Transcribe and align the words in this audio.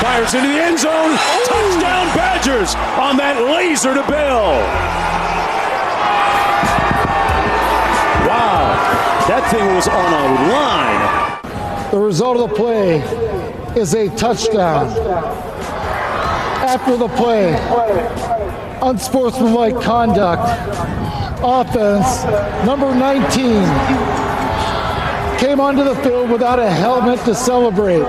Fires 0.00 0.32
into 0.34 0.46
the 0.46 0.54
end 0.54 0.78
zone. 0.78 1.16
Touchdown 1.44 2.06
Badgers 2.14 2.74
on 3.00 3.16
that 3.16 3.42
laser 3.42 3.94
to 3.94 4.02
Bill. 4.02 4.62
Wow. 8.28 9.24
That 9.28 9.50
thing 9.50 9.74
was 9.74 9.88
on 9.88 10.12
a 10.12 10.26
line. 10.52 11.90
The 11.90 11.98
result 11.98 12.38
of 12.38 12.50
the 12.50 12.54
play 12.54 13.00
is 13.80 13.94
a 13.94 14.08
touchdown. 14.16 14.86
After 16.68 16.96
the 16.96 17.08
play, 17.08 17.54
unsportsmanlike 18.82 19.80
conduct, 19.80 20.42
offense, 21.42 22.24
number 22.64 22.94
19, 22.94 23.64
came 25.38 25.60
onto 25.60 25.84
the 25.84 25.94
field 25.96 26.30
without 26.30 26.58
a 26.58 26.68
helmet 26.68 27.20
to 27.20 27.34
celebrate. 27.34 28.00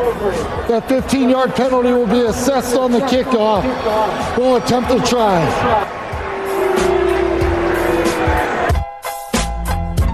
That 0.67 0.89
15 0.89 1.29
yard 1.29 1.53
penalty 1.53 1.91
will 1.91 2.07
be 2.07 2.21
assessed 2.21 2.75
on 2.75 2.91
the 2.91 2.99
kickoff. 3.01 3.63
We'll 4.37 4.55
attempt 4.55 4.89
to 4.89 4.99
try. 5.07 5.97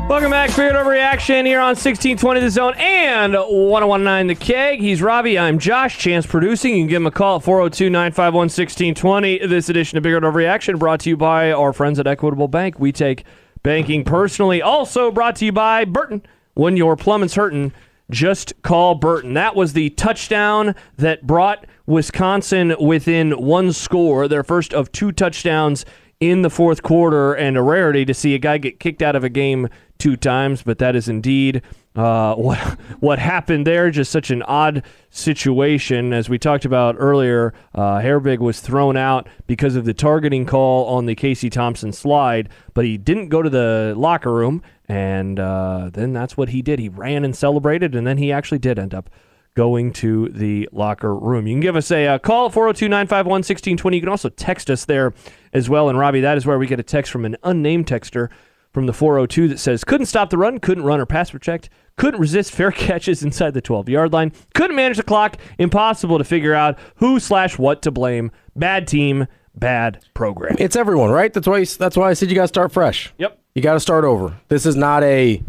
Welcome 0.10 0.32
back, 0.32 0.50
Spirit 0.50 0.76
Overreaction 0.76 1.46
here 1.46 1.60
on 1.60 1.70
1620 1.70 2.40
The 2.42 2.50
Zone 2.50 2.74
and 2.78 3.34
1019 3.34 4.28
The 4.28 4.36
Keg. 4.36 4.80
He's 4.80 5.02
Robbie. 5.02 5.40
I'm 5.40 5.58
Josh. 5.58 5.98
Chance 5.98 6.26
producing. 6.26 6.76
You 6.76 6.82
can 6.82 6.88
give 6.88 7.02
him 7.02 7.08
a 7.08 7.12
call 7.12 7.38
at 7.38 7.44
402 7.44 7.90
951 7.90 8.34
1620. 8.34 9.48
This 9.48 9.70
edition 9.70 9.98
of 9.98 10.04
Big 10.04 10.14
Overreaction 10.14 10.78
brought 10.78 11.00
to 11.02 11.10
you 11.10 11.18
by 11.18 11.52
our 11.52 11.72
friends 11.74 11.98
at 11.98 12.08
Equitable 12.08 12.50
Bank. 12.50 12.78
We 12.78 12.92
take 12.92 13.24
banking 13.64 14.04
personally. 14.04 14.62
Also 14.62 15.12
brought 15.12 15.38
to 15.38 15.46
you 15.46 15.52
by 15.52 15.86
Burton. 15.86 16.22
When 16.56 16.78
your 16.78 16.96
plumbing's 16.96 17.36
hurting, 17.36 17.74
just 18.10 18.54
call 18.62 18.96
Burton. 18.96 19.34
That 19.34 19.56
was 19.56 19.74
the 19.74 19.90
touchdown 19.92 20.74
that 20.98 21.28
brought 21.28 21.66
Wisconsin 21.86 22.76
within 22.80 23.32
one 23.34 23.74
score, 23.74 24.28
their 24.28 24.44
first 24.44 24.74
of 24.74 24.92
two 24.92 25.12
touchdowns 25.12 25.86
in 26.22 26.42
the 26.42 26.50
fourth 26.50 26.82
quarter, 26.82 27.34
and 27.34 27.58
a 27.58 27.62
rarity 27.62 28.06
to 28.06 28.14
see 28.14 28.34
a 28.36 28.40
guy 28.40 28.58
get 28.58 28.80
kicked 28.80 29.02
out 29.02 29.18
of 29.18 29.24
a 29.24 29.30
game 29.30 29.68
two 29.98 30.16
times, 30.16 30.64
but 30.64 30.78
that 30.78 30.96
is 30.96 31.10
indeed 31.10 31.62
uh, 31.96 32.36
what 32.36 32.58
what 33.00 33.20
happened 33.20 33.66
there. 33.66 33.90
Just 33.90 34.12
such 34.12 34.30
an 34.32 34.42
odd 34.44 34.84
situation, 35.10 36.14
as 36.14 36.30
we 36.30 36.38
talked 36.38 36.66
about 36.66 36.96
earlier. 36.98 37.54
Uh, 37.74 38.00
Herbig 38.00 38.40
was 38.40 38.60
thrown 38.60 38.98
out 38.98 39.28
because 39.48 39.76
of 39.76 39.86
the 39.86 39.94
targeting 39.94 40.46
call 40.46 40.86
on 40.88 41.06
the 41.06 41.16
Casey 41.16 41.50
Thompson 41.50 41.92
slide, 41.94 42.50
but 42.74 42.86
he 42.86 42.98
didn't 42.98 43.30
go 43.30 43.42
to 43.42 43.50
the 43.50 43.94
locker 43.96 44.34
room, 44.34 44.62
and 44.88 45.40
uh, 45.40 45.90
then 45.94 46.14
that's 46.14 46.36
what 46.36 46.50
he 46.50 46.62
did. 46.62 46.80
He 46.80 46.90
ran 46.90 47.24
and 47.24 47.36
celebrated, 47.36 47.96
and 47.96 48.06
then 48.06 48.18
he 48.18 48.32
actually 48.32 48.60
did 48.60 48.78
end 48.78 48.94
up 48.94 49.10
going 49.56 49.94
to 49.94 50.28
the 50.30 50.68
locker 50.74 51.16
room. 51.16 51.48
You 51.48 51.54
can 51.54 51.62
give 51.62 51.78
us 51.78 51.90
a 51.90 52.08
uh, 52.08 52.20
call 52.20 52.50
402 52.50 52.90
951 52.90 53.32
1620. 53.40 53.98
You 53.98 54.02
can 54.02 54.10
also 54.10 54.30
text 54.30 54.70
us 54.70 54.84
there 54.84 55.14
as 55.54 55.70
well. 55.70 55.88
And 55.88 55.98
Robbie, 55.98 56.22
that 56.22 56.38
is 56.38 56.46
where 56.46 56.60
we 56.60 56.68
get 56.68 56.80
a 56.80 56.84
text 56.84 57.12
from 57.12 57.24
an 57.24 57.38
unnamed 57.42 57.88
texter 57.88 58.30
from 58.74 58.86
the 58.86 58.94
402 58.94 59.48
that 59.48 59.58
says 59.58 59.86
couldn't 59.86 60.08
stop 60.08 60.30
the 60.30 60.38
run, 60.38 60.60
couldn't 60.60 60.84
run 60.84 61.00
or 61.00 61.06
pass 61.06 61.32
protect, 61.32 61.70
couldn't 61.98 62.20
resist 62.20 62.52
fair 62.52 62.72
catches 62.74 63.24
inside 63.24 63.54
the 63.54 63.62
12 63.62 63.90
yard 63.90 64.14
line, 64.14 64.32
couldn't 64.54 64.76
manage 64.76 64.98
the 64.98 65.04
clock, 65.04 65.38
impossible 65.58 66.18
to 66.18 66.24
figure 66.24 66.54
out 66.54 66.78
who 66.96 67.20
slash 67.20 67.58
what 67.58 67.82
to 67.84 67.92
blame. 67.92 68.32
Bad 68.56 68.88
team, 68.88 69.28
bad 69.56 70.04
program. 70.14 70.56
It's 70.60 70.76
everyone, 70.76 71.10
right? 71.12 71.34
That's 71.34 71.48
why. 71.48 71.60
You, 71.60 71.66
that's 71.66 71.98
why 71.98 72.10
I 72.10 72.14
said 72.14 72.30
you 72.30 72.36
got 72.36 72.44
to 72.44 72.48
start 72.48 72.72
fresh. 72.72 73.14
Yep. 73.18 73.40
You 73.56 73.62
got 73.62 73.74
to 73.74 73.80
start 73.80 74.04
over. 74.04 74.36
This 74.50 74.66
is 74.66 74.76
not 74.76 75.04
a. 75.04 75.42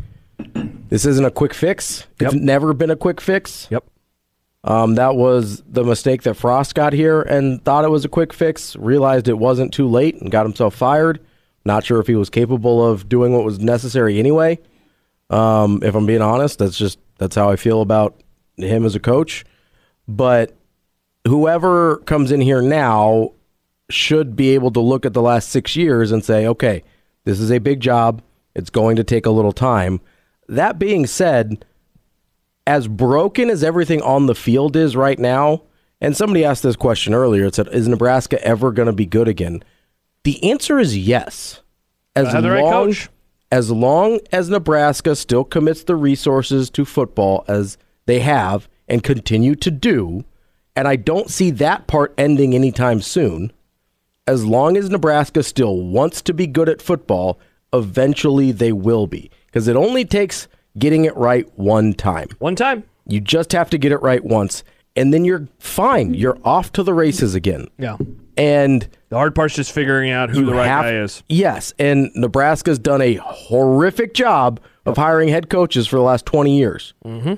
This 0.88 1.04
isn't 1.06 1.24
a 1.24 1.30
quick 1.30 1.54
fix. 1.54 2.06
It's 2.20 2.34
Yep. 2.34 2.42
never 2.42 2.72
been 2.72 2.90
a 2.90 2.96
quick 2.96 3.20
fix. 3.20 3.66
Yep. 3.70 3.84
Um, 4.64 4.94
that 4.96 5.14
was 5.16 5.62
the 5.68 5.84
mistake 5.84 6.22
that 6.22 6.34
Frost 6.34 6.74
got 6.74 6.92
here 6.92 7.22
and 7.22 7.64
thought 7.64 7.84
it 7.84 7.90
was 7.90 8.04
a 8.04 8.08
quick 8.08 8.32
fix. 8.32 8.74
Realized 8.76 9.28
it 9.28 9.38
wasn't 9.38 9.72
too 9.72 9.88
late 9.88 10.20
and 10.20 10.30
got 10.30 10.44
himself 10.46 10.74
fired. 10.74 11.20
Not 11.64 11.84
sure 11.84 12.00
if 12.00 12.06
he 12.06 12.14
was 12.16 12.30
capable 12.30 12.84
of 12.84 13.08
doing 13.08 13.32
what 13.32 13.44
was 13.44 13.58
necessary 13.60 14.18
anyway. 14.18 14.58
Um, 15.30 15.80
if 15.82 15.94
I'm 15.94 16.06
being 16.06 16.22
honest, 16.22 16.58
that's 16.58 16.76
just 16.76 16.98
that's 17.18 17.34
how 17.34 17.50
I 17.50 17.56
feel 17.56 17.80
about 17.80 18.20
him 18.56 18.84
as 18.84 18.94
a 18.94 19.00
coach. 19.00 19.44
But 20.06 20.56
whoever 21.26 21.98
comes 21.98 22.30
in 22.30 22.40
here 22.40 22.62
now 22.62 23.32
should 23.90 24.36
be 24.36 24.50
able 24.50 24.70
to 24.72 24.80
look 24.80 25.06
at 25.06 25.12
the 25.12 25.22
last 25.22 25.48
six 25.48 25.76
years 25.76 26.12
and 26.12 26.24
say, 26.24 26.46
okay, 26.46 26.82
this 27.24 27.40
is 27.40 27.50
a 27.50 27.58
big 27.58 27.80
job. 27.80 28.22
It's 28.54 28.70
going 28.70 28.96
to 28.96 29.04
take 29.04 29.26
a 29.26 29.30
little 29.30 29.52
time. 29.52 30.00
That 30.48 30.78
being 30.78 31.06
said, 31.06 31.64
as 32.66 32.88
broken 32.88 33.50
as 33.50 33.62
everything 33.62 34.02
on 34.02 34.26
the 34.26 34.34
field 34.34 34.76
is 34.76 34.96
right 34.96 35.18
now, 35.18 35.62
and 36.00 36.16
somebody 36.16 36.44
asked 36.44 36.62
this 36.62 36.76
question 36.76 37.14
earlier, 37.14 37.46
it 37.46 37.54
said, 37.54 37.68
is 37.72 37.88
Nebraska 37.88 38.42
ever 38.44 38.72
going 38.72 38.86
to 38.86 38.92
be 38.92 39.06
good 39.06 39.28
again? 39.28 39.62
The 40.24 40.50
answer 40.50 40.78
is 40.78 40.96
yes. 40.96 41.62
As 42.14 42.32
right 42.50 42.62
long, 42.62 42.86
coach. 42.86 43.08
As 43.50 43.70
long 43.70 44.20
as 44.32 44.48
Nebraska 44.48 45.14
still 45.14 45.44
commits 45.44 45.84
the 45.84 45.96
resources 45.96 46.70
to 46.70 46.84
football 46.84 47.44
as 47.48 47.78
they 48.06 48.20
have 48.20 48.68
and 48.88 49.02
continue 49.02 49.54
to 49.56 49.70
do, 49.70 50.24
and 50.74 50.86
I 50.86 50.96
don't 50.96 51.30
see 51.30 51.50
that 51.52 51.86
part 51.86 52.14
ending 52.18 52.54
anytime 52.54 53.00
soon, 53.00 53.52
as 54.26 54.44
long 54.44 54.76
as 54.76 54.90
Nebraska 54.90 55.42
still 55.42 55.80
wants 55.80 56.20
to 56.22 56.34
be 56.34 56.46
good 56.46 56.68
at 56.68 56.82
football, 56.82 57.38
eventually 57.72 58.52
they 58.52 58.72
will 58.72 59.06
be. 59.06 59.30
Because 59.46 59.68
it 59.68 59.76
only 59.76 60.04
takes 60.04 60.48
getting 60.78 61.04
it 61.04 61.16
right 61.16 61.48
one 61.58 61.94
time. 61.94 62.28
One 62.38 62.56
time. 62.56 62.84
You 63.06 63.20
just 63.20 63.52
have 63.52 63.70
to 63.70 63.78
get 63.78 63.92
it 63.92 64.02
right 64.02 64.24
once, 64.24 64.64
and 64.96 65.14
then 65.14 65.24
you're 65.24 65.48
fine. 65.58 66.12
You're 66.12 66.38
off 66.44 66.72
to 66.72 66.82
the 66.82 66.92
races 66.92 67.34
again. 67.36 67.68
Yeah. 67.78 67.96
And 68.36 68.86
The 69.08 69.16
hard 69.16 69.34
part's 69.34 69.54
just 69.54 69.72
figuring 69.72 70.10
out 70.10 70.30
who 70.30 70.44
the 70.44 70.52
right 70.54 70.66
have- 70.66 70.84
guy 70.84 70.96
is. 70.96 71.22
Yes, 71.28 71.72
and 71.78 72.10
Nebraska's 72.14 72.78
done 72.78 73.00
a 73.00 73.14
horrific 73.14 74.14
job 74.14 74.60
of 74.84 74.96
hiring 74.96 75.28
head 75.28 75.48
coaches 75.48 75.86
for 75.86 75.96
the 75.96 76.02
last 76.02 76.26
20 76.26 76.56
years. 76.56 76.94
Mm-hmm. 77.04 77.34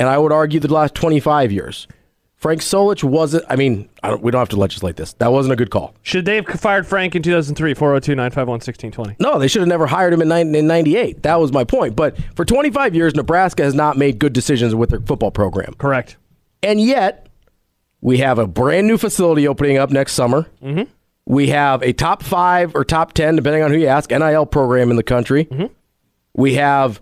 And 0.00 0.08
I 0.08 0.16
would 0.18 0.32
argue 0.32 0.60
the 0.60 0.72
last 0.72 0.94
25 0.94 1.52
years. 1.52 1.86
Frank 2.36 2.60
Solich 2.60 3.02
wasn't, 3.02 3.44
I 3.48 3.56
mean, 3.56 3.88
I 4.00 4.10
don't, 4.10 4.22
we 4.22 4.30
don't 4.30 4.38
have 4.38 4.48
to 4.50 4.56
legislate 4.56 4.94
this. 4.94 5.12
That 5.14 5.32
wasn't 5.32 5.54
a 5.54 5.56
good 5.56 5.70
call. 5.70 5.94
Should 6.02 6.24
they 6.24 6.36
have 6.36 6.46
fired 6.46 6.86
Frank 6.86 7.16
in 7.16 7.22
2003? 7.22 7.74
402 7.74 8.14
951 8.14 8.52
1620. 8.54 9.16
No, 9.18 9.40
they 9.40 9.48
should 9.48 9.60
have 9.60 9.68
never 9.68 9.88
hired 9.88 10.12
him 10.12 10.22
in, 10.22 10.30
in 10.54 10.66
98. 10.68 11.24
That 11.24 11.40
was 11.40 11.50
my 11.50 11.64
point. 11.64 11.96
But 11.96 12.16
for 12.36 12.44
25 12.44 12.94
years, 12.94 13.16
Nebraska 13.16 13.64
has 13.64 13.74
not 13.74 13.96
made 13.96 14.20
good 14.20 14.32
decisions 14.32 14.72
with 14.76 14.90
their 14.90 15.00
football 15.00 15.32
program. 15.32 15.74
Correct. 15.78 16.16
And 16.62 16.80
yet, 16.80 17.27
we 18.00 18.18
have 18.18 18.38
a 18.38 18.46
brand 18.46 18.86
new 18.86 18.98
facility 18.98 19.48
opening 19.48 19.78
up 19.78 19.90
next 19.90 20.12
summer. 20.12 20.46
Mm-hmm. 20.62 20.90
We 21.26 21.48
have 21.48 21.82
a 21.82 21.92
top 21.92 22.22
five 22.22 22.74
or 22.74 22.84
top 22.84 23.12
10, 23.12 23.36
depending 23.36 23.62
on 23.62 23.70
who 23.70 23.78
you 23.78 23.86
ask, 23.86 24.10
NIL 24.10 24.46
program 24.46 24.90
in 24.90 24.96
the 24.96 25.02
country. 25.02 25.44
We 26.34 26.54
have 26.54 27.00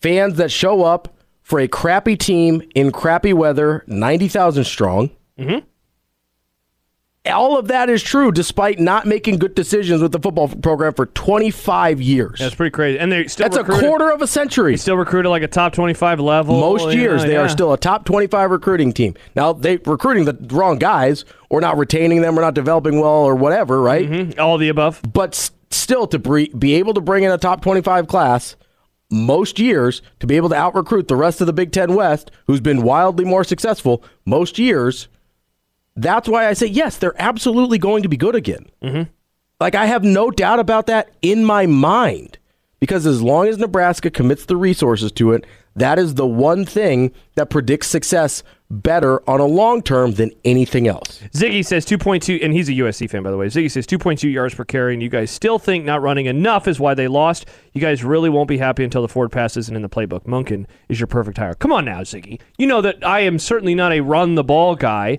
fans 0.00 0.36
that 0.36 0.52
show 0.52 0.84
up 0.84 1.16
for 1.42 1.58
a 1.60 1.66
crappy 1.68 2.16
team 2.16 2.62
in 2.74 2.92
crappy 2.92 3.32
weather, 3.32 3.82
90,000 3.86 4.64
strong. 4.64 5.10
All 7.26 7.56
of 7.58 7.68
that 7.68 7.88
is 7.88 8.02
true 8.02 8.30
despite 8.30 8.78
not 8.78 9.06
making 9.06 9.38
good 9.38 9.54
decisions 9.54 10.02
with 10.02 10.12
the 10.12 10.18
football 10.18 10.46
program 10.48 10.92
for 10.92 11.06
25 11.06 12.02
years. 12.02 12.38
That's 12.38 12.54
pretty 12.54 12.70
crazy. 12.70 12.98
And 12.98 13.10
they 13.10 13.26
still 13.28 13.48
That's 13.48 13.56
a 13.56 13.64
quarter 13.64 14.10
of 14.10 14.20
a 14.20 14.26
century. 14.26 14.72
They 14.72 14.76
still 14.76 14.98
recruited 14.98 15.30
like 15.30 15.42
a 15.42 15.48
top 15.48 15.72
25 15.72 16.20
level. 16.20 16.60
Most 16.60 16.88
Yeah, 16.94 17.00
years, 17.00 17.22
they 17.22 17.32
yeah. 17.32 17.38
are 17.40 17.48
still 17.48 17.72
a 17.72 17.78
top 17.78 18.04
25 18.04 18.50
recruiting 18.50 18.92
team. 18.92 19.14
Now, 19.34 19.54
they 19.54 19.78
recruiting 19.86 20.26
the 20.26 20.36
wrong 20.54 20.76
guys, 20.78 21.24
or 21.48 21.62
not 21.62 21.78
retaining 21.78 22.20
them, 22.20 22.38
or 22.38 22.42
not 22.42 22.52
developing 22.52 23.00
well, 23.00 23.24
or 23.24 23.34
whatever, 23.34 23.80
right? 23.80 24.10
Mhm. 24.10 24.38
all 24.38 24.58
the 24.58 24.68
above. 24.68 25.00
But 25.10 25.50
still, 25.70 26.06
to 26.08 26.18
be 26.18 26.74
able 26.74 26.92
to 26.92 27.00
bring 27.00 27.24
in 27.24 27.30
a 27.30 27.38
top 27.38 27.62
25 27.62 28.06
class 28.06 28.54
most 29.10 29.58
years, 29.58 30.02
to 30.20 30.26
be 30.26 30.36
able 30.36 30.50
to 30.50 30.56
out 30.56 30.74
recruit 30.74 31.08
the 31.08 31.16
rest 31.16 31.40
of 31.40 31.46
the 31.46 31.52
Big 31.54 31.72
Ten 31.72 31.94
West, 31.94 32.30
who's 32.46 32.60
been 32.60 32.82
wildly 32.82 33.24
more 33.24 33.44
successful 33.44 34.02
most 34.26 34.58
years, 34.58 35.08
that's 35.96 36.28
why 36.28 36.48
I 36.48 36.52
say, 36.54 36.66
yes, 36.66 36.96
they're 36.96 37.20
absolutely 37.20 37.78
going 37.78 38.02
to 38.02 38.08
be 38.08 38.16
good 38.16 38.34
again. 38.34 38.66
Mm-hmm. 38.82 39.10
Like, 39.60 39.74
I 39.74 39.86
have 39.86 40.04
no 40.04 40.30
doubt 40.30 40.58
about 40.58 40.86
that 40.86 41.10
in 41.22 41.44
my 41.44 41.66
mind. 41.66 42.38
Because 42.80 43.06
as 43.06 43.22
long 43.22 43.48
as 43.48 43.56
Nebraska 43.56 44.10
commits 44.10 44.44
the 44.44 44.56
resources 44.56 45.10
to 45.12 45.32
it, 45.32 45.46
that 45.74 45.98
is 45.98 46.14
the 46.14 46.26
one 46.26 46.66
thing 46.66 47.12
that 47.34 47.48
predicts 47.48 47.86
success 47.86 48.42
better 48.70 49.28
on 49.28 49.40
a 49.40 49.46
long 49.46 49.80
term 49.82 50.12
than 50.12 50.30
anything 50.44 50.86
else. 50.86 51.20
Ziggy 51.32 51.64
says 51.64 51.86
2.2, 51.86 52.44
and 52.44 52.52
he's 52.52 52.68
a 52.68 52.72
USC 52.72 53.08
fan, 53.08 53.22
by 53.22 53.30
the 53.30 53.36
way. 53.36 53.46
Ziggy 53.46 53.70
says 53.70 53.86
2.2 53.86 54.30
yards 54.30 54.54
per 54.54 54.64
carry, 54.64 54.92
and 54.92 55.02
you 55.02 55.08
guys 55.08 55.30
still 55.30 55.58
think 55.58 55.84
not 55.84 56.02
running 56.02 56.26
enough 56.26 56.68
is 56.68 56.78
why 56.78 56.92
they 56.94 57.08
lost. 57.08 57.46
You 57.72 57.80
guys 57.80 58.04
really 58.04 58.28
won't 58.28 58.48
be 58.48 58.58
happy 58.58 58.84
until 58.84 59.02
the 59.02 59.08
Ford 59.08 59.32
pass 59.32 59.56
isn't 59.56 59.74
in 59.74 59.82
the 59.82 59.88
playbook. 59.88 60.24
Monken 60.26 60.66
is 60.88 61.00
your 61.00 61.06
perfect 61.06 61.38
hire. 61.38 61.54
Come 61.54 61.72
on 61.72 61.84
now, 61.86 62.00
Ziggy. 62.00 62.40
You 62.58 62.66
know 62.66 62.82
that 62.82 63.04
I 63.06 63.20
am 63.20 63.38
certainly 63.38 63.74
not 63.74 63.92
a 63.92 64.00
run 64.00 64.34
the 64.34 64.44
ball 64.44 64.74
guy. 64.74 65.18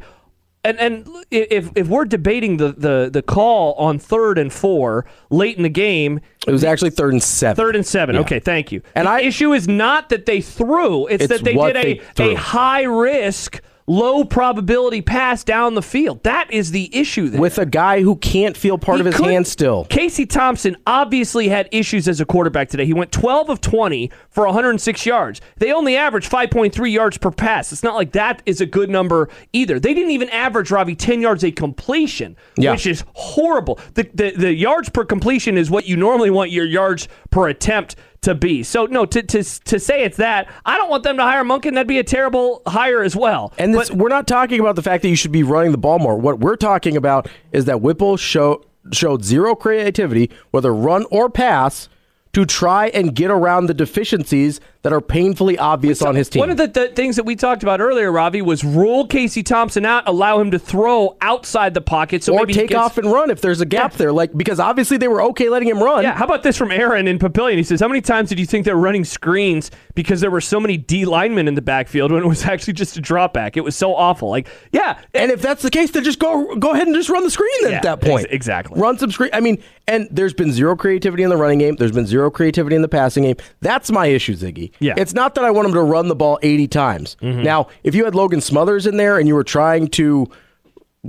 And 0.66 0.80
and 0.80 1.08
if 1.32 1.70
if 1.76 1.88
we're 1.88 2.06
debating 2.06 2.58
the, 2.58 2.72
the, 2.72 3.10
the 3.12 3.22
call 3.22 3.74
on 3.76 4.00
third 4.00 4.38
and 4.38 4.52
four 4.52 5.06
late 5.30 5.58
in 5.58 5.64
the 5.64 5.70
game, 5.70 6.20
It 6.48 6.52
was 6.52 6.64
actually 6.64 6.90
third 6.92 7.14
and 7.14 7.22
seven. 7.24 7.56
Third 7.56 7.76
and 7.76 7.86
seven. 7.86 8.16
Yeah. 8.16 8.22
Okay, 8.22 8.40
thank 8.40 8.72
you. 8.72 8.82
And 8.96 9.06
the 9.08 9.12
I- 9.12 9.22
issue 9.22 9.54
is 9.54 9.68
not 9.68 10.10
that 10.10 10.26
they 10.26 10.42
threw; 10.42 11.08
it's, 11.08 11.24
It's 11.26 11.34
that 11.34 11.44
they 11.44 11.54
did 11.54 11.76
they 11.76 12.00
a, 12.00 12.04
threw. 12.16 12.32
a 12.32 12.36
high 12.36 12.84
risk, 12.84 13.62
low 13.88 14.24
probability 14.24 15.02
pass 15.02 15.44
down 15.44 15.76
the 15.76 15.82
field. 15.82 16.24
That 16.24 16.52
is 16.52 16.72
the 16.72 16.90
issue 16.96 17.30
there. 17.30 17.40
with 17.40 17.60
a 17.60 17.66
guy 17.68 18.02
who 18.02 18.16
can't 18.16 18.58
feel 18.58 18.78
part 18.80 18.98
He 18.98 19.02
of 19.02 19.06
his 19.06 19.16
couldn't- 19.16 19.32
hand 19.32 19.48
still. 19.48 19.86
Casey 19.90 20.26
Thompson 20.26 20.76
obviously 20.88 21.50
had 21.50 21.70
issues 21.72 22.08
as 22.08 22.20
a 22.20 22.26
quarterback 22.26 22.70
today. 22.70 22.86
He 22.86 22.94
went 22.94 23.12
12 23.12 23.50
of 23.50 23.62
20 23.62 24.10
for 24.30 24.46
106 24.48 25.06
yards. 25.06 25.40
They 25.58 25.72
only 25.72 25.96
averaged 25.96 26.32
5.3 26.32 26.92
yards 26.92 27.18
per 27.20 27.30
pass. 27.30 27.72
It's 27.72 27.84
not 27.84 27.94
like 27.96 28.14
that 28.14 28.42
is 28.48 28.60
a 28.60 28.66
good 28.66 28.90
number 28.90 29.30
either. 29.54 29.80
They 29.80 29.94
didn't 29.94 30.12
even 30.12 30.30
average 30.30 30.72
Robbie 30.72 30.96
10 30.96 31.22
yards 31.22 31.44
a 31.44 31.52
completion, 31.52 32.36
Yeah. 32.58 32.72
which 32.72 32.88
is 32.88 33.04
horrible. 33.14 33.80
The, 33.94 34.10
the 34.14 34.32
the 34.36 34.54
yards 34.54 34.90
per 34.90 35.06
completion 35.06 35.58
is 35.58 35.70
what 35.70 35.86
you 35.88 35.96
normally 35.96 36.32
want 36.32 36.50
your 36.50 36.66
yards 36.66 37.08
per 37.30 37.48
attempt 37.50 37.96
to 38.26 38.36
be. 38.36 38.64
So 38.64 38.86
no, 38.86 39.06
to 39.06 39.24
to 39.24 39.44
to 39.44 39.80
say 39.80 40.04
it's 40.04 40.18
that, 40.18 40.50
I 40.66 40.78
don't 40.78 40.90
want 40.90 41.04
them 41.04 41.18
to 41.18 41.24
hire 41.24 41.44
Monken. 41.44 41.74
That'd 41.74 41.88
be 41.88 42.00
a 42.00 42.04
terrible 42.04 42.62
hire 42.68 43.02
as 43.02 43.16
well. 43.16 43.54
And 43.58 43.74
this, 43.74 43.90
we're 43.90 44.10
not 44.10 44.28
talking 44.28 44.60
about 44.60 44.76
the 44.76 44.84
fact 44.84 45.02
that 45.04 45.10
you 45.10 45.16
should 45.16 45.32
be 45.32 45.44
running 45.44 45.72
the 45.72 45.78
ball 45.78 46.00
more. 46.00 46.18
What 46.18 46.40
we're 46.40 46.58
talking 46.58 46.98
about 46.98 47.30
is 47.52 47.66
that 47.66 47.82
Whipple 47.82 48.18
show, 48.18 48.64
showed 48.92 49.24
zero 49.24 49.56
creativity, 49.56 50.30
whether 50.52 50.74
run 50.74 51.06
or 51.10 51.30
pass, 51.30 51.88
to 52.34 52.46
try 52.46 52.88
and 52.88 53.16
get 53.16 53.32
around 53.32 53.68
the 53.68 53.74
deficiencies 53.74 54.60
that 54.86 54.94
are 54.94 55.02
painfully 55.02 55.58
obvious 55.58 56.04
on 56.04 56.14
his 56.14 56.30
team. 56.30 56.42
One 56.42 56.52
of 56.52 56.58
the, 56.58 56.68
the 56.68 56.90
things 56.90 57.16
that 57.16 57.24
we 57.24 57.36
talked 57.36 57.64
about 57.64 57.82
earlier, 57.82 58.12
Ravi, 58.12 58.44
was 58.44 58.64
rule 58.64 59.08
Casey 59.08 59.42
Thompson 59.42 59.84
out, 59.84 60.04
allow 60.08 60.40
him 60.40 60.52
to 60.52 60.60
throw 60.60 61.18
outside 61.22 61.74
the 61.74 61.82
pocket. 61.82 62.24
So 62.24 62.34
or 62.34 62.42
maybe 62.42 62.54
take 62.54 62.70
gets- 62.70 62.80
off 62.80 62.98
and 63.00 63.12
run 63.12 63.32
if 63.32 63.42
there's 63.42 63.62
a 63.62 63.66
gap 63.66 63.94
Yeah. 63.94 63.98
there. 63.98 64.12
Like 64.14 64.38
because 64.38 64.60
obviously 64.60 64.98
they 64.98 65.08
were 65.08 65.24
okay 65.24 65.50
letting 65.50 65.68
him 65.68 65.82
run. 65.82 66.04
Yeah, 66.04 66.14
how 66.14 66.26
about 66.26 66.44
this 66.44 66.56
from 66.56 66.72
Aaron 66.72 67.08
in 67.08 67.18
Papillion? 67.18 67.58
He 67.58 67.64
says, 67.64 67.80
How 67.80 67.88
many 67.88 68.02
times 68.02 68.30
did 68.30 68.40
you 68.40 68.46
think 68.46 68.66
they 68.66 68.74
were 68.74 68.80
running 68.80 69.04
screens 69.04 69.72
because 69.96 70.22
there 70.22 70.30
were 70.32 70.40
so 70.42 70.60
many 70.60 70.78
D 70.78 71.06
linemen 71.06 71.48
in 71.48 71.56
the 71.56 71.62
backfield 71.64 72.12
when 72.12 72.22
it 72.24 72.28
was 72.28 72.46
actually 72.46 72.74
just 72.74 72.96
a 72.96 73.02
drop 73.02 73.34
back? 73.34 73.58
It 73.58 73.62
was 73.64 73.76
so 73.76 73.96
awful. 73.96 74.30
Like, 74.30 74.48
yeah. 74.72 75.00
And 75.16 75.32
if 75.32 75.42
that's 75.42 75.64
the 75.64 75.72
case, 75.72 75.90
then 75.92 76.04
just 76.04 76.20
go 76.20 76.56
go 76.58 76.74
ahead 76.74 76.86
and 76.86 76.96
just 76.96 77.10
run 77.10 77.24
the 77.24 77.32
screen 77.32 77.50
then 77.64 77.72
Yeah, 77.72 77.78
at 77.78 77.84
that 77.84 78.02
point. 78.02 78.26
ex- 78.26 78.34
exactly. 78.36 78.80
Run 78.80 79.00
some 79.00 79.12
screen. 79.12 79.32
I 79.34 79.40
mean, 79.40 79.58
and 79.88 80.08
there's 80.12 80.34
been 80.34 80.52
zero 80.52 80.76
creativity 80.76 81.24
in 81.24 81.30
the 81.30 81.38
running 81.38 81.60
game. 81.60 81.76
There's 81.76 81.92
been 81.92 82.06
zero 82.08 82.30
creativity 82.30 82.76
in 82.76 82.82
the 82.84 82.88
passing 82.88 83.24
game. 83.24 83.36
That's 83.62 83.92
my 83.92 84.08
issue, 84.08 84.36
Ziggy. 84.36 84.72
Yeah. 84.80 84.94
It's 84.98 85.14
not 85.14 85.36
that 85.36 85.44
I 85.46 85.52
want 85.52 85.68
him 85.68 85.74
to 85.74 85.82
run 85.82 86.08
the 86.08 86.16
ball 86.16 86.40
80 86.42 86.68
times. 86.68 87.18
Mm-hmm. 87.22 87.44
Now, 87.44 87.68
if 87.84 87.96
you 87.96 88.06
had 88.06 88.16
Logan 88.16 88.42
Smothers 88.42 88.86
in 88.86 88.98
there 88.98 89.18
and 89.18 89.28
you 89.28 89.36
were 89.36 89.44
trying 89.44 89.88
to 89.90 90.28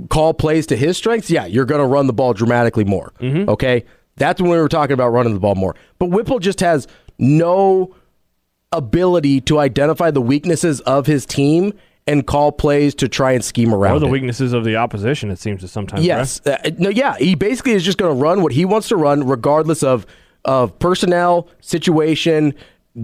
call 0.09 0.33
plays 0.33 0.67
to 0.67 0.75
his 0.75 0.97
strengths, 0.97 1.29
yeah, 1.29 1.45
you're 1.45 1.65
going 1.65 1.81
to 1.81 1.87
run 1.87 2.07
the 2.07 2.13
ball 2.13 2.33
dramatically 2.33 2.83
more. 2.83 3.13
Mm-hmm. 3.19 3.49
Okay? 3.49 3.85
That's 4.15 4.41
when 4.41 4.49
we 4.51 4.57
were 4.57 4.69
talking 4.69 4.93
about 4.93 5.09
running 5.09 5.33
the 5.33 5.39
ball 5.39 5.55
more. 5.55 5.75
But 5.99 6.07
Whipple 6.07 6.39
just 6.39 6.59
has 6.61 6.87
no 7.19 7.95
ability 8.71 9.41
to 9.41 9.59
identify 9.59 10.11
the 10.11 10.21
weaknesses 10.21 10.81
of 10.81 11.05
his 11.05 11.25
team 11.25 11.73
and 12.05 12.25
call 12.25 12.51
plays 12.51 12.95
to 12.95 13.07
try 13.07 13.33
and 13.33 13.43
scheme 13.43 13.73
around 13.73 13.97
Or 13.97 13.99
the 13.99 14.07
it. 14.07 14.11
weaknesses 14.11 14.53
of 14.53 14.63
the 14.63 14.77
opposition, 14.77 15.29
it 15.29 15.39
seems 15.39 15.61
to 15.61 15.67
sometimes. 15.67 16.05
Yes. 16.05 16.45
Uh, 16.45 16.57
no, 16.77 16.89
yeah. 16.89 17.17
He 17.17 17.35
basically 17.35 17.73
is 17.73 17.83
just 17.83 17.97
going 17.97 18.15
to 18.15 18.21
run 18.21 18.41
what 18.41 18.53
he 18.53 18.65
wants 18.65 18.87
to 18.89 18.95
run, 18.95 19.27
regardless 19.27 19.83
of 19.83 20.05
of 20.45 20.79
personnel, 20.79 21.49
situation, 21.59 22.53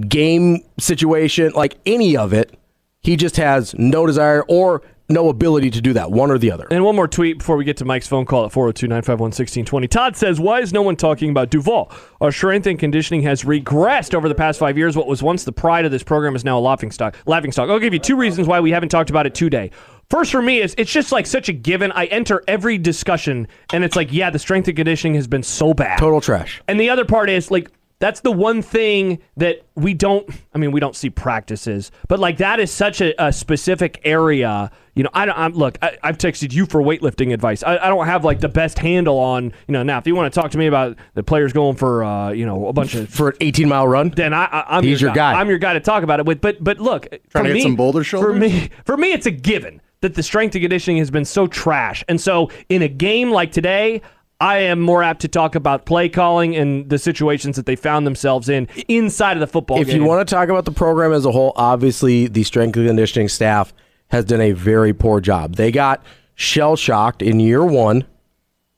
game 0.09 0.63
situation, 0.79 1.51
like 1.53 1.77
any 1.85 2.17
of 2.17 2.33
it. 2.33 2.57
He 3.01 3.15
just 3.17 3.35
has 3.35 3.75
no 3.77 4.05
desire 4.05 4.43
or 4.43 4.81
no 5.09 5.29
ability 5.29 5.69
to 5.71 5.81
do 5.81 5.93
that, 5.93 6.11
one 6.11 6.31
or 6.31 6.37
the 6.37 6.51
other. 6.51 6.67
And 6.71 6.83
one 6.83 6.95
more 6.95 7.07
tweet 7.07 7.39
before 7.39 7.57
we 7.57 7.65
get 7.65 7.77
to 7.77 7.85
Mike's 7.85 8.07
phone 8.07 8.25
call 8.25 8.45
at 8.45 8.51
402 8.51 8.87
951 8.87 9.25
1620. 9.27 9.87
Todd 9.87 10.15
says, 10.15 10.39
Why 10.39 10.59
is 10.61 10.71
no 10.71 10.81
one 10.81 10.95
talking 10.95 11.29
about 11.29 11.49
Duval? 11.49 11.91
Our 12.21 12.31
strength 12.31 12.67
and 12.67 12.79
conditioning 12.79 13.21
has 13.23 13.43
regressed 13.43 14.13
over 14.13 14.29
the 14.29 14.35
past 14.35 14.59
five 14.59 14.77
years. 14.77 14.95
What 14.95 15.07
was 15.07 15.21
once 15.21 15.43
the 15.43 15.51
pride 15.51 15.85
of 15.85 15.91
this 15.91 16.03
program 16.03 16.35
is 16.35 16.45
now 16.45 16.57
a 16.57 16.61
laughing 16.61 16.91
stock. 16.91 17.17
Laughing 17.25 17.51
stock. 17.51 17.69
I'll 17.69 17.79
give 17.79 17.93
you 17.93 17.99
two 17.99 18.15
reasons 18.15 18.47
why 18.47 18.59
we 18.59 18.71
haven't 18.71 18.89
talked 18.89 19.09
about 19.09 19.25
it 19.25 19.35
today. 19.35 19.71
First, 20.09 20.31
for 20.31 20.41
me, 20.41 20.61
is 20.61 20.75
it's 20.77 20.91
just 20.91 21.11
like 21.11 21.25
such 21.25 21.49
a 21.49 21.53
given. 21.53 21.91
I 21.91 22.05
enter 22.05 22.43
every 22.47 22.77
discussion, 22.77 23.47
and 23.71 23.83
it's 23.83 23.95
like, 23.95 24.11
yeah, 24.11 24.29
the 24.29 24.39
strength 24.39 24.67
and 24.67 24.77
conditioning 24.77 25.15
has 25.15 25.27
been 25.27 25.43
so 25.43 25.73
bad. 25.73 25.99
Total 25.99 26.21
trash. 26.21 26.61
And 26.67 26.79
the 26.79 26.89
other 26.89 27.05
part 27.05 27.29
is 27.29 27.49
like 27.51 27.69
that's 28.03 28.19
the 28.19 28.33
one 28.33 28.61
thing 28.61 29.19
that 29.37 29.61
we 29.75 29.93
don't. 29.93 30.29
I 30.53 30.57
mean, 30.57 30.73
we 30.73 30.81
don't 30.81 30.93
see 30.93 31.09
practices, 31.09 31.89
but 32.09 32.19
like 32.19 32.35
that 32.39 32.59
is 32.59 32.69
such 32.69 32.99
a, 32.99 33.13
a 33.17 33.31
specific 33.31 34.01
area. 34.03 34.71
You 34.93 35.03
know, 35.03 35.09
I 35.13 35.25
don't. 35.25 35.37
I'm, 35.39 35.53
look, 35.53 35.77
I, 35.81 35.97
I've 36.03 36.17
texted 36.17 36.51
you 36.51 36.65
for 36.65 36.81
weightlifting 36.81 37.33
advice. 37.33 37.63
I, 37.63 37.77
I 37.77 37.87
don't 37.87 38.05
have 38.05 38.25
like 38.25 38.41
the 38.41 38.49
best 38.49 38.77
handle 38.77 39.19
on. 39.19 39.45
You 39.45 39.71
know, 39.71 39.83
now 39.83 39.99
if 39.99 40.05
you 40.05 40.15
want 40.15 40.33
to 40.33 40.37
talk 40.37 40.51
to 40.51 40.57
me 40.57 40.67
about 40.67 40.97
the 41.13 41.23
players 41.23 41.53
going 41.53 41.77
for, 41.77 42.03
uh, 42.03 42.31
you 42.31 42.45
know, 42.45 42.67
a 42.67 42.73
bunch 42.73 42.93
of. 42.93 43.07
For 43.07 43.29
an 43.29 43.37
18 43.39 43.69
mile 43.69 43.87
run, 43.87 44.09
Then 44.09 44.33
I, 44.33 44.47
I, 44.47 44.77
I'm 44.77 44.83
He's 44.83 44.99
your 44.99 45.13
guy. 45.13 45.39
I'm 45.39 45.47
your 45.47 45.57
guy 45.57 45.71
to 45.71 45.79
talk 45.79 46.03
about 46.03 46.19
it 46.19 46.25
with. 46.25 46.41
But 46.41 46.61
but 46.61 46.79
look, 46.81 47.07
Trying 47.29 47.45
to 47.45 47.49
get 47.51 47.53
me, 47.53 47.61
some 47.61 47.77
boulder 47.77 48.03
For 48.03 48.33
me, 48.33 48.69
for 48.83 48.97
me, 48.97 49.13
it's 49.13 49.27
a 49.27 49.31
given 49.31 49.81
that 50.01 50.15
the 50.15 50.23
strength 50.23 50.53
and 50.55 50.61
conditioning 50.61 50.97
has 50.97 51.09
been 51.09 51.23
so 51.23 51.47
trash. 51.47 52.03
And 52.09 52.19
so 52.19 52.51
in 52.67 52.81
a 52.81 52.89
game 52.89 53.31
like 53.31 53.53
today, 53.53 54.01
I 54.39 54.57
am 54.57 54.81
more 54.81 55.03
apt 55.03 55.21
to 55.21 55.27
talk 55.27 55.55
about 55.55 55.85
play 55.85 56.09
calling 56.09 56.55
and 56.55 56.89
the 56.89 56.97
situations 56.97 57.55
that 57.55 57.65
they 57.65 57.75
found 57.75 58.05
themselves 58.05 58.49
in 58.49 58.67
inside 58.87 59.37
of 59.37 59.41
the 59.41 59.47
football 59.47 59.79
if 59.79 59.87
game. 59.87 60.01
you 60.01 60.07
want 60.07 60.27
to 60.27 60.35
talk 60.35 60.49
about 60.49 60.65
the 60.65 60.71
program 60.71 61.13
as 61.13 61.25
a 61.25 61.31
whole, 61.31 61.53
obviously 61.55 62.27
the 62.27 62.43
strength 62.43 62.75
and 62.75 62.87
conditioning 62.87 63.29
staff 63.29 63.73
has 64.09 64.25
done 64.25 64.41
a 64.41 64.51
very 64.51 64.93
poor 64.93 65.21
job. 65.21 65.55
They 65.55 65.71
got 65.71 66.03
shell 66.35 66.75
shocked 66.75 67.21
in 67.21 67.39
year 67.39 67.63
one 67.63 68.05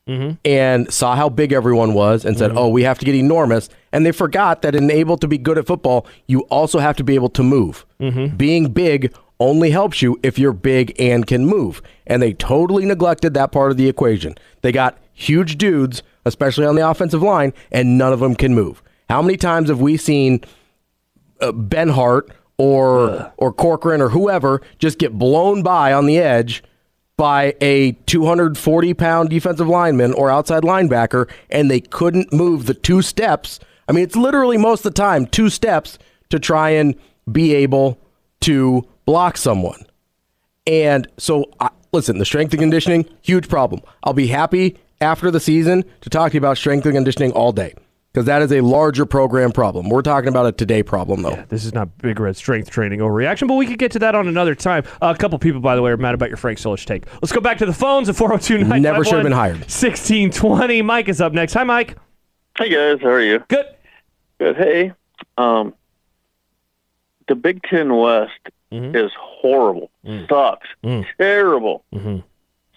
mm-hmm. 0.07 0.35
and 0.43 0.93
saw 0.93 1.15
how 1.15 1.29
big 1.29 1.51
everyone 1.51 1.93
was 1.93 2.25
and 2.25 2.37
said, 2.37 2.49
mm-hmm. 2.49 2.57
oh, 2.57 2.69
we 2.69 2.83
have 2.83 2.99
to 2.99 3.05
get 3.05 3.15
enormous. 3.15 3.69
And 3.91 4.05
they 4.05 4.11
forgot 4.11 4.61
that 4.61 4.75
in 4.75 4.91
able 4.91 5.17
to 5.17 5.27
be 5.27 5.37
good 5.37 5.57
at 5.57 5.65
football, 5.65 6.05
you 6.27 6.41
also 6.41 6.79
have 6.79 6.95
to 6.97 7.03
be 7.03 7.15
able 7.15 7.29
to 7.29 7.43
move. 7.43 7.85
Mm-hmm. 7.99 8.35
Being 8.35 8.71
big 8.71 9.13
only 9.39 9.71
helps 9.71 10.01
you 10.01 10.19
if 10.23 10.39
you're 10.39 10.53
big 10.53 10.93
and 10.99 11.25
can 11.27 11.45
move. 11.45 11.81
And 12.07 12.21
they 12.21 12.33
totally 12.33 12.85
neglected 12.85 13.33
that 13.33 13.51
part 13.51 13.71
of 13.71 13.77
the 13.77 13.89
equation. 13.89 14.35
They 14.61 14.71
got 14.71 14.97
huge 15.15 15.57
dudes, 15.57 16.03
especially 16.25 16.65
on 16.65 16.75
the 16.75 16.87
offensive 16.87 17.23
line, 17.23 17.53
and 17.71 17.97
none 17.97 18.13
of 18.13 18.19
them 18.19 18.35
can 18.35 18.53
move. 18.53 18.83
How 19.09 19.21
many 19.21 19.37
times 19.37 19.69
have 19.69 19.81
we 19.81 19.97
seen 19.97 20.41
uh, 21.41 21.51
Benhart 21.51 22.29
or 22.57 23.33
or 23.37 23.51
Corcoran 23.51 24.01
or 24.01 24.09
whoever 24.09 24.61
just 24.77 24.99
get 24.99 25.17
blown 25.17 25.63
by 25.63 25.91
on 25.91 26.05
the 26.05 26.19
edge 26.19 26.63
by 27.17 27.55
a 27.61 27.93
240 27.93 28.93
pound 28.93 29.29
defensive 29.29 29.67
lineman 29.67 30.13
or 30.13 30.29
outside 30.29 30.63
linebacker, 30.63 31.29
and 31.49 31.71
they 31.71 31.79
couldn't 31.79 32.31
move 32.33 32.65
the 32.65 32.73
two 32.73 33.01
steps. 33.01 33.59
I 33.87 33.93
mean, 33.93 34.03
it's 34.03 34.15
literally 34.15 34.57
most 34.57 34.85
of 34.85 34.93
the 34.93 35.01
time 35.01 35.25
two 35.25 35.49
steps 35.49 35.97
to 36.29 36.39
try 36.39 36.71
and 36.71 36.95
be 37.31 37.53
able 37.53 37.99
to 38.41 38.83
block 39.05 39.37
someone. 39.37 39.85
And 40.67 41.07
so, 41.17 41.45
I, 41.59 41.69
listen, 41.91 42.17
the 42.17 42.25
strength 42.25 42.51
and 42.53 42.59
conditioning, 42.59 43.05
huge 43.21 43.47
problem. 43.47 43.81
I'll 44.03 44.13
be 44.13 44.27
happy 44.27 44.77
after 45.01 45.31
the 45.31 45.39
season 45.39 45.83
to 46.01 46.09
talk 46.09 46.31
to 46.31 46.35
you 46.35 46.39
about 46.39 46.57
strength 46.57 46.85
and 46.85 46.95
conditioning 46.95 47.31
all 47.31 47.51
day 47.51 47.73
because 48.13 48.25
that 48.27 48.41
is 48.41 48.51
a 48.53 48.61
larger 48.61 49.05
program 49.05 49.51
problem. 49.51 49.89
We're 49.89 50.01
talking 50.01 50.29
about 50.29 50.45
a 50.45 50.53
today 50.53 50.83
problem, 50.83 51.21
though. 51.21 51.43
this 51.49 51.65
is 51.65 51.73
not 51.73 51.97
Big 51.97 52.17
Red 52.17 52.37
strength 52.37 52.69
training 52.69 53.01
overreaction, 53.01 53.47
but 53.47 53.55
we 53.55 53.67
could 53.67 53.77
get 53.77 53.91
to 53.91 53.99
that 53.99 54.15
on 54.15 54.29
another 54.29 54.55
time. 54.55 54.85
Uh, 55.01 55.13
a 55.13 55.17
couple 55.17 55.37
people, 55.37 55.59
by 55.59 55.75
the 55.75 55.81
way, 55.81 55.91
are 55.91 55.97
mad 55.97 56.13
about 56.13 56.29
your 56.29 56.37
Frank 56.37 56.57
Solich 56.57 56.85
take. 56.85 57.11
Let's 57.15 57.33
go 57.33 57.41
back 57.41 57.57
to 57.57 57.65
the 57.65 57.73
phones 57.73 58.07
at 58.07 58.15
402 58.15 58.79
Never 58.79 59.03
should 59.03 59.15
have 59.15 59.23
been 59.23 59.33
hired. 59.33 59.57
1620. 59.57 60.81
Mike 60.81 61.09
is 61.09 61.19
up 61.19 61.33
next. 61.33 61.53
Hi, 61.55 61.65
Mike. 61.65 61.97
Hey 62.57 62.69
guys, 62.69 63.01
how 63.01 63.09
are 63.09 63.21
you? 63.21 63.43
Good. 63.49 63.65
Good. 64.39 64.55
Hey, 64.55 64.93
um, 65.37 65.73
the 67.27 67.35
Big 67.35 67.63
Ten 67.63 67.93
West 67.97 68.31
is 68.71 69.11
horrible, 69.19 69.89
sucks, 70.29 70.67
terrible. 71.17 71.83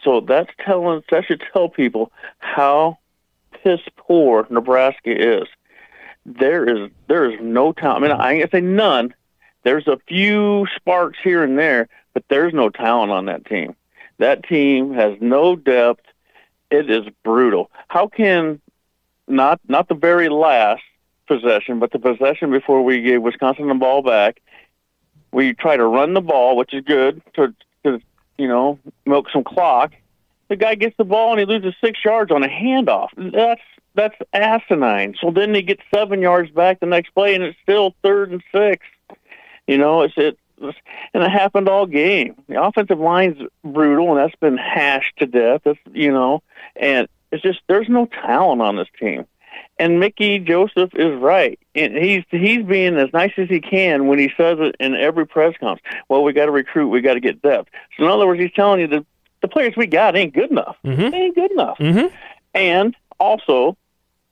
So 0.04 0.20
that's 0.20 0.50
telling. 0.64 1.02
That 1.10 1.24
should 1.24 1.42
tell 1.52 1.68
people 1.68 2.12
how 2.38 2.98
piss 3.62 3.80
poor 3.96 4.46
Nebraska 4.50 5.10
is. 5.10 5.48
There 6.24 6.64
is 6.64 6.90
there 7.08 7.30
is 7.30 7.38
no 7.40 7.72
talent. 7.72 8.04
I 8.04 8.08
mean, 8.08 8.20
I 8.20 8.32
ain't 8.34 8.50
say 8.50 8.60
none. 8.60 9.14
There's 9.64 9.88
a 9.88 9.98
few 10.06 10.66
sparks 10.76 11.18
here 11.22 11.42
and 11.42 11.58
there, 11.58 11.88
but 12.14 12.24
there's 12.28 12.54
no 12.54 12.70
talent 12.70 13.10
on 13.10 13.26
that 13.26 13.44
team. 13.44 13.74
That 14.18 14.44
team 14.44 14.94
has 14.94 15.16
no 15.20 15.56
depth. 15.56 16.04
It 16.70 16.90
is 16.90 17.04
brutal. 17.24 17.70
How 17.88 18.08
can 18.08 18.60
not 19.26 19.60
not 19.68 19.88
the 19.88 19.94
very 19.94 20.28
last 20.28 20.82
possession, 21.28 21.78
but 21.78 21.92
the 21.92 21.98
possession 21.98 22.50
before 22.50 22.82
we 22.82 23.00
gave 23.02 23.22
Wisconsin 23.22 23.68
the 23.68 23.74
ball 23.74 24.02
back. 24.02 24.40
We 25.30 25.52
try 25.52 25.76
to 25.76 25.84
run 25.84 26.14
the 26.14 26.22
ball, 26.22 26.56
which 26.56 26.72
is 26.72 26.82
good 26.84 27.22
to 27.34 27.54
you 28.38 28.48
know 28.48 28.78
milk 29.04 29.26
some 29.32 29.44
clock. 29.44 29.92
The 30.48 30.56
guy 30.56 30.76
gets 30.76 30.96
the 30.96 31.04
ball 31.04 31.32
and 31.32 31.40
he 31.40 31.46
loses 31.46 31.74
six 31.82 32.02
yards 32.02 32.32
on 32.32 32.42
a 32.42 32.48
handoff. 32.48 33.08
That's 33.16 33.60
that's 33.94 34.14
asinine. 34.32 35.16
So 35.20 35.30
then 35.30 35.52
they 35.52 35.62
get 35.62 35.80
seven 35.92 36.22
yards 36.22 36.50
back 36.50 36.80
the 36.80 36.86
next 36.86 37.10
play, 37.14 37.34
and 37.34 37.44
it's 37.44 37.58
still 37.62 37.94
third 38.02 38.30
and 38.30 38.42
six. 38.52 38.86
You 39.66 39.76
know, 39.76 40.02
it's 40.02 40.14
it, 40.16 40.38
and 40.60 41.22
it 41.22 41.30
happened 41.30 41.68
all 41.68 41.86
game. 41.86 42.34
The 42.48 42.62
offensive 42.62 42.98
line's 42.98 43.38
brutal, 43.64 44.16
and 44.16 44.18
that's 44.18 44.40
been 44.40 44.56
hashed 44.56 45.18
to 45.18 45.26
death. 45.26 45.62
That's 45.64 45.78
you 45.92 46.12
know, 46.12 46.42
and 46.76 47.08
it's 47.32 47.42
just 47.42 47.60
there's 47.68 47.88
no 47.88 48.06
talent 48.06 48.62
on 48.62 48.76
this 48.76 48.88
team. 48.98 49.26
And 49.78 50.00
Mickey 50.00 50.38
Joseph 50.38 50.90
is 50.94 51.14
right. 51.20 51.58
And 51.74 51.96
he's 51.96 52.24
he's 52.30 52.64
being 52.64 52.96
as 52.96 53.12
nice 53.12 53.32
as 53.36 53.48
he 53.48 53.60
can 53.60 54.06
when 54.06 54.18
he 54.18 54.30
says 54.36 54.58
it 54.60 54.76
in 54.80 54.94
every 54.94 55.26
press 55.26 55.54
conference. 55.58 55.82
Well, 56.08 56.22
we 56.22 56.32
got 56.32 56.46
to 56.46 56.52
recruit, 56.52 56.88
we 56.88 57.00
got 57.00 57.14
to 57.14 57.20
get 57.20 57.42
depth. 57.42 57.70
So 57.96 58.04
in 58.04 58.10
other 58.10 58.26
words, 58.26 58.40
he's 58.40 58.52
telling 58.52 58.80
you 58.80 58.86
that 58.88 59.06
the 59.40 59.48
players 59.48 59.74
we 59.76 59.86
got 59.86 60.16
ain't 60.16 60.34
good 60.34 60.50
enough. 60.50 60.76
Mhm. 60.84 61.10
They 61.10 61.16
ain't 61.16 61.34
good 61.34 61.52
enough. 61.52 61.78
Mhm. 61.78 62.10
And 62.54 62.96
also, 63.20 63.76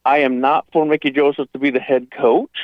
I 0.05 0.19
am 0.19 0.41
not 0.41 0.67
for 0.73 0.85
Mickey 0.85 1.11
Joseph 1.11 1.50
to 1.53 1.59
be 1.59 1.71
the 1.71 1.81
head 1.81 2.11
coach, 2.11 2.57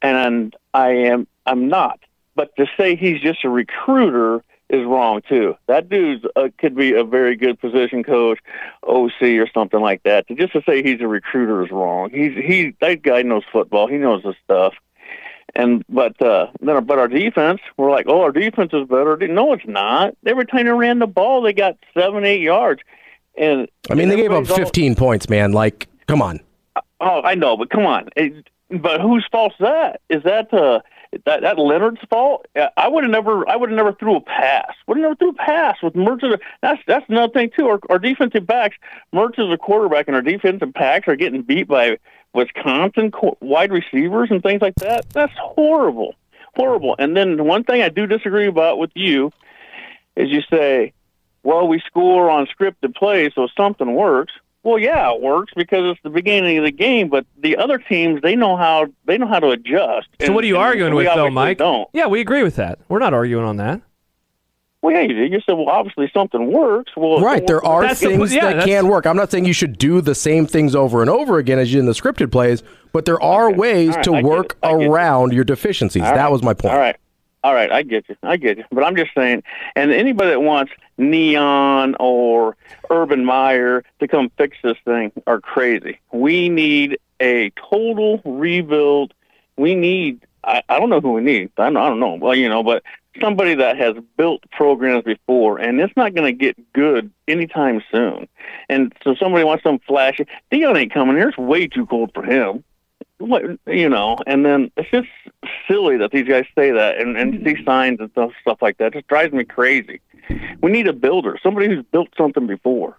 and 0.00 0.54
I 0.74 0.90
am 0.90 1.26
I'm 1.46 1.68
not. 1.68 1.98
But 2.34 2.54
to 2.56 2.66
say 2.76 2.96
he's 2.96 3.20
just 3.20 3.44
a 3.44 3.48
recruiter 3.48 4.42
is 4.72 4.84
wrong 4.86 5.22
too. 5.28 5.54
That 5.68 5.88
dude 5.88 6.26
uh, 6.34 6.48
could 6.58 6.74
be 6.74 6.94
a 6.94 7.04
very 7.04 7.36
good 7.36 7.60
position 7.60 8.02
coach, 8.02 8.38
OC 8.82 9.22
or 9.22 9.48
something 9.52 9.80
like 9.80 10.02
that. 10.04 10.26
To 10.28 10.34
just 10.34 10.54
to 10.54 10.62
say 10.66 10.82
he's 10.82 11.00
a 11.00 11.06
recruiter 11.06 11.62
is 11.64 11.70
wrong. 11.70 12.10
He's 12.10 12.32
he 12.34 12.74
that 12.80 13.02
guy 13.02 13.22
knows 13.22 13.44
football. 13.52 13.86
He 13.86 13.98
knows 13.98 14.22
the 14.22 14.34
stuff. 14.44 14.74
And 15.54 15.84
but 15.88 16.20
uh, 16.22 16.46
then 16.60 16.82
but 16.84 16.98
our 16.98 17.08
defense, 17.08 17.60
we're 17.76 17.90
like, 17.90 18.06
oh, 18.08 18.22
our 18.22 18.32
defense 18.32 18.72
is 18.72 18.88
better. 18.88 19.16
No, 19.28 19.52
it's 19.52 19.66
not. 19.66 20.14
Every 20.26 20.46
time 20.46 20.64
they 20.64 20.72
ran 20.72 20.98
the 20.98 21.06
ball, 21.06 21.42
they 21.42 21.52
got 21.52 21.76
seven, 21.92 22.24
eight 22.24 22.40
yards. 22.40 22.80
And 23.36 23.68
I 23.90 23.94
mean, 23.94 24.08
they 24.08 24.16
gave 24.16 24.30
up 24.30 24.36
everybody's 24.36 24.50
all- 24.50 24.56
15 24.56 24.94
points, 24.94 25.28
man. 25.28 25.52
Like, 25.52 25.88
come 26.06 26.22
on. 26.22 26.40
Oh, 27.00 27.20
I 27.22 27.34
know, 27.34 27.56
but 27.56 27.68
come 27.68 27.84
on. 27.84 28.08
It, 28.16 28.48
but 28.70 29.00
whose 29.00 29.26
fault's 29.30 29.56
that? 29.60 30.00
Is 30.08 30.22
that 30.22 30.52
uh 30.54 30.80
that 31.24 31.42
that 31.42 31.58
Leonard's 31.58 32.00
fault? 32.08 32.46
I 32.76 32.88
would 32.88 33.04
have 33.04 33.10
never 33.10 33.48
I 33.48 33.56
would 33.56 33.70
have 33.70 33.76
never 33.76 33.92
threw 33.92 34.16
a 34.16 34.20
pass. 34.20 34.72
Would 34.86 34.96
have 34.96 35.02
never 35.02 35.14
threw 35.16 35.30
a 35.30 35.34
pass 35.34 35.76
with 35.82 35.94
Mertz. 35.94 36.38
That's 36.62 36.80
that's 36.86 37.04
another 37.08 37.32
thing 37.32 37.50
too. 37.56 37.68
Our, 37.68 37.80
our 37.90 37.98
defensive 37.98 38.46
backs, 38.46 38.76
Mertz 39.14 39.38
is 39.38 39.52
a 39.52 39.58
quarterback, 39.58 40.08
and 40.08 40.16
our 40.16 40.22
defensive 40.22 40.72
backs 40.72 41.08
are 41.08 41.16
getting 41.16 41.42
beat 41.42 41.68
by 41.68 41.98
Wisconsin 42.34 43.10
co- 43.10 43.36
wide 43.40 43.72
receivers 43.72 44.30
and 44.30 44.42
things 44.42 44.62
like 44.62 44.74
that. 44.76 45.08
That's 45.10 45.32
horrible, 45.36 46.14
horrible. 46.56 46.96
And 46.98 47.16
then 47.16 47.44
one 47.44 47.64
thing 47.64 47.82
I 47.82 47.88
do 47.88 48.06
disagree 48.06 48.46
about 48.46 48.78
with 48.78 48.90
you 48.94 49.32
is 50.16 50.30
you 50.30 50.40
say, 50.50 50.92
well, 51.42 51.66
we 51.66 51.80
score 51.86 52.30
on 52.30 52.46
scripted 52.46 52.94
plays, 52.94 53.32
so 53.34 53.48
something 53.56 53.94
works. 53.94 54.32
Well, 54.64 54.78
yeah, 54.78 55.12
it 55.12 55.20
works 55.20 55.52
because 55.56 55.90
it's 55.90 56.00
the 56.04 56.10
beginning 56.10 56.56
of 56.58 56.64
the 56.64 56.70
game. 56.70 57.08
But 57.08 57.26
the 57.36 57.56
other 57.56 57.78
teams, 57.78 58.22
they 58.22 58.36
know 58.36 58.56
how 58.56 58.86
they 59.06 59.18
know 59.18 59.26
how 59.26 59.40
to 59.40 59.50
adjust. 59.50 60.08
So 60.20 60.26
And- 60.26 60.34
what 60.34 60.44
are 60.44 60.46
you 60.46 60.56
arguing 60.56 60.94
with, 60.94 61.06
though, 61.14 61.30
Mike? 61.30 61.58
Don't. 61.58 61.88
Yeah, 61.92 62.06
we 62.06 62.20
agree 62.20 62.42
with 62.44 62.56
that. 62.56 62.78
We're 62.88 63.00
not 63.00 63.12
arguing 63.14 63.44
on 63.44 63.56
that. 63.56 63.80
Well, 64.80 64.92
yeah, 64.94 65.02
you 65.02 65.14
did. 65.14 65.32
You 65.32 65.40
said, 65.46 65.52
well, 65.52 65.68
obviously 65.68 66.10
something 66.12 66.50
works. 66.52 66.90
Well, 66.96 67.20
Right, 67.20 67.46
there 67.46 67.64
are 67.64 67.82
That's 67.82 68.00
the- 68.00 68.08
things 68.08 68.34
yeah, 68.34 68.52
that 68.52 68.64
can 68.66 68.88
work. 68.88 69.06
I'm 69.06 69.16
not 69.16 69.30
saying 69.30 69.44
you 69.44 69.52
should 69.52 69.78
do 69.78 70.00
the 70.00 70.14
same 70.14 70.44
things 70.44 70.74
over 70.74 71.00
and 71.02 71.08
over 71.08 71.38
again 71.38 71.60
as 71.60 71.72
you 71.72 71.78
in 71.78 71.86
the 71.86 71.92
scripted 71.92 72.32
plays, 72.32 72.64
but 72.92 73.04
there 73.04 73.20
are 73.22 73.52
ways 73.52 73.90
All 73.90 73.94
right, 73.96 74.04
to 74.04 74.14
I 74.16 74.22
work 74.22 74.56
it. 74.60 74.66
I 74.66 74.72
get 74.72 74.80
it. 74.82 74.88
around 74.88 75.32
your 75.34 75.44
deficiencies. 75.44 76.02
All 76.02 76.12
that 76.14 76.22
right. 76.22 76.32
was 76.32 76.42
my 76.42 76.52
point. 76.54 76.74
All 76.74 76.80
right. 76.80 76.96
All 77.44 77.54
right, 77.54 77.72
I 77.72 77.82
get 77.82 78.08
you. 78.08 78.16
I 78.22 78.36
get 78.36 78.58
you. 78.58 78.64
But 78.70 78.84
I'm 78.84 78.94
just 78.94 79.10
saying, 79.16 79.42
and 79.74 79.90
anybody 79.90 80.30
that 80.30 80.40
wants 80.40 80.72
Neon 80.96 81.96
or 81.98 82.56
Urban 82.88 83.24
Meyer 83.24 83.82
to 83.98 84.08
come 84.08 84.30
fix 84.38 84.56
this 84.62 84.76
thing 84.84 85.10
are 85.26 85.40
crazy. 85.40 85.98
We 86.12 86.48
need 86.48 86.98
a 87.20 87.50
total 87.50 88.20
rebuild. 88.24 89.12
We 89.56 89.74
need, 89.74 90.24
I, 90.44 90.62
I 90.68 90.78
don't 90.78 90.88
know 90.88 91.00
who 91.00 91.12
we 91.12 91.20
need. 91.20 91.50
I 91.58 91.64
don't, 91.64 91.76
I 91.78 91.88
don't 91.88 91.98
know. 92.00 92.14
Well, 92.14 92.36
you 92.36 92.48
know, 92.48 92.62
but 92.62 92.84
somebody 93.20 93.56
that 93.56 93.76
has 93.76 93.96
built 94.16 94.48
programs 94.52 95.02
before, 95.02 95.58
and 95.58 95.80
it's 95.80 95.96
not 95.96 96.14
going 96.14 96.26
to 96.26 96.38
get 96.38 96.72
good 96.72 97.10
anytime 97.26 97.82
soon. 97.90 98.28
And 98.68 98.94
so 99.02 99.16
somebody 99.16 99.42
wants 99.42 99.64
some 99.64 99.80
flashy. 99.80 100.26
Deion 100.52 100.78
ain't 100.78 100.94
coming 100.94 101.16
here. 101.16 101.28
It's 101.28 101.38
way 101.38 101.66
too 101.66 101.86
cold 101.86 102.12
for 102.14 102.22
him 102.22 102.62
you 103.66 103.88
know, 103.88 104.18
and 104.26 104.44
then 104.44 104.70
it's 104.76 104.90
just 104.90 105.08
silly 105.68 105.96
that 105.98 106.10
these 106.10 106.26
guys 106.26 106.44
say 106.54 106.70
that 106.72 106.98
and, 106.98 107.16
and 107.16 107.34
see 107.44 107.54
mm-hmm. 107.54 107.64
signs 107.64 108.00
and 108.00 108.10
stuff 108.10 108.32
stuff 108.40 108.58
like 108.60 108.78
that. 108.78 108.88
It 108.88 108.94
just 108.94 109.08
drives 109.08 109.32
me 109.32 109.44
crazy. 109.44 110.00
We 110.62 110.70
need 110.70 110.88
a 110.88 110.92
builder, 110.92 111.38
somebody 111.42 111.68
who's 111.68 111.84
built 111.92 112.08
something 112.16 112.46
before. 112.46 112.96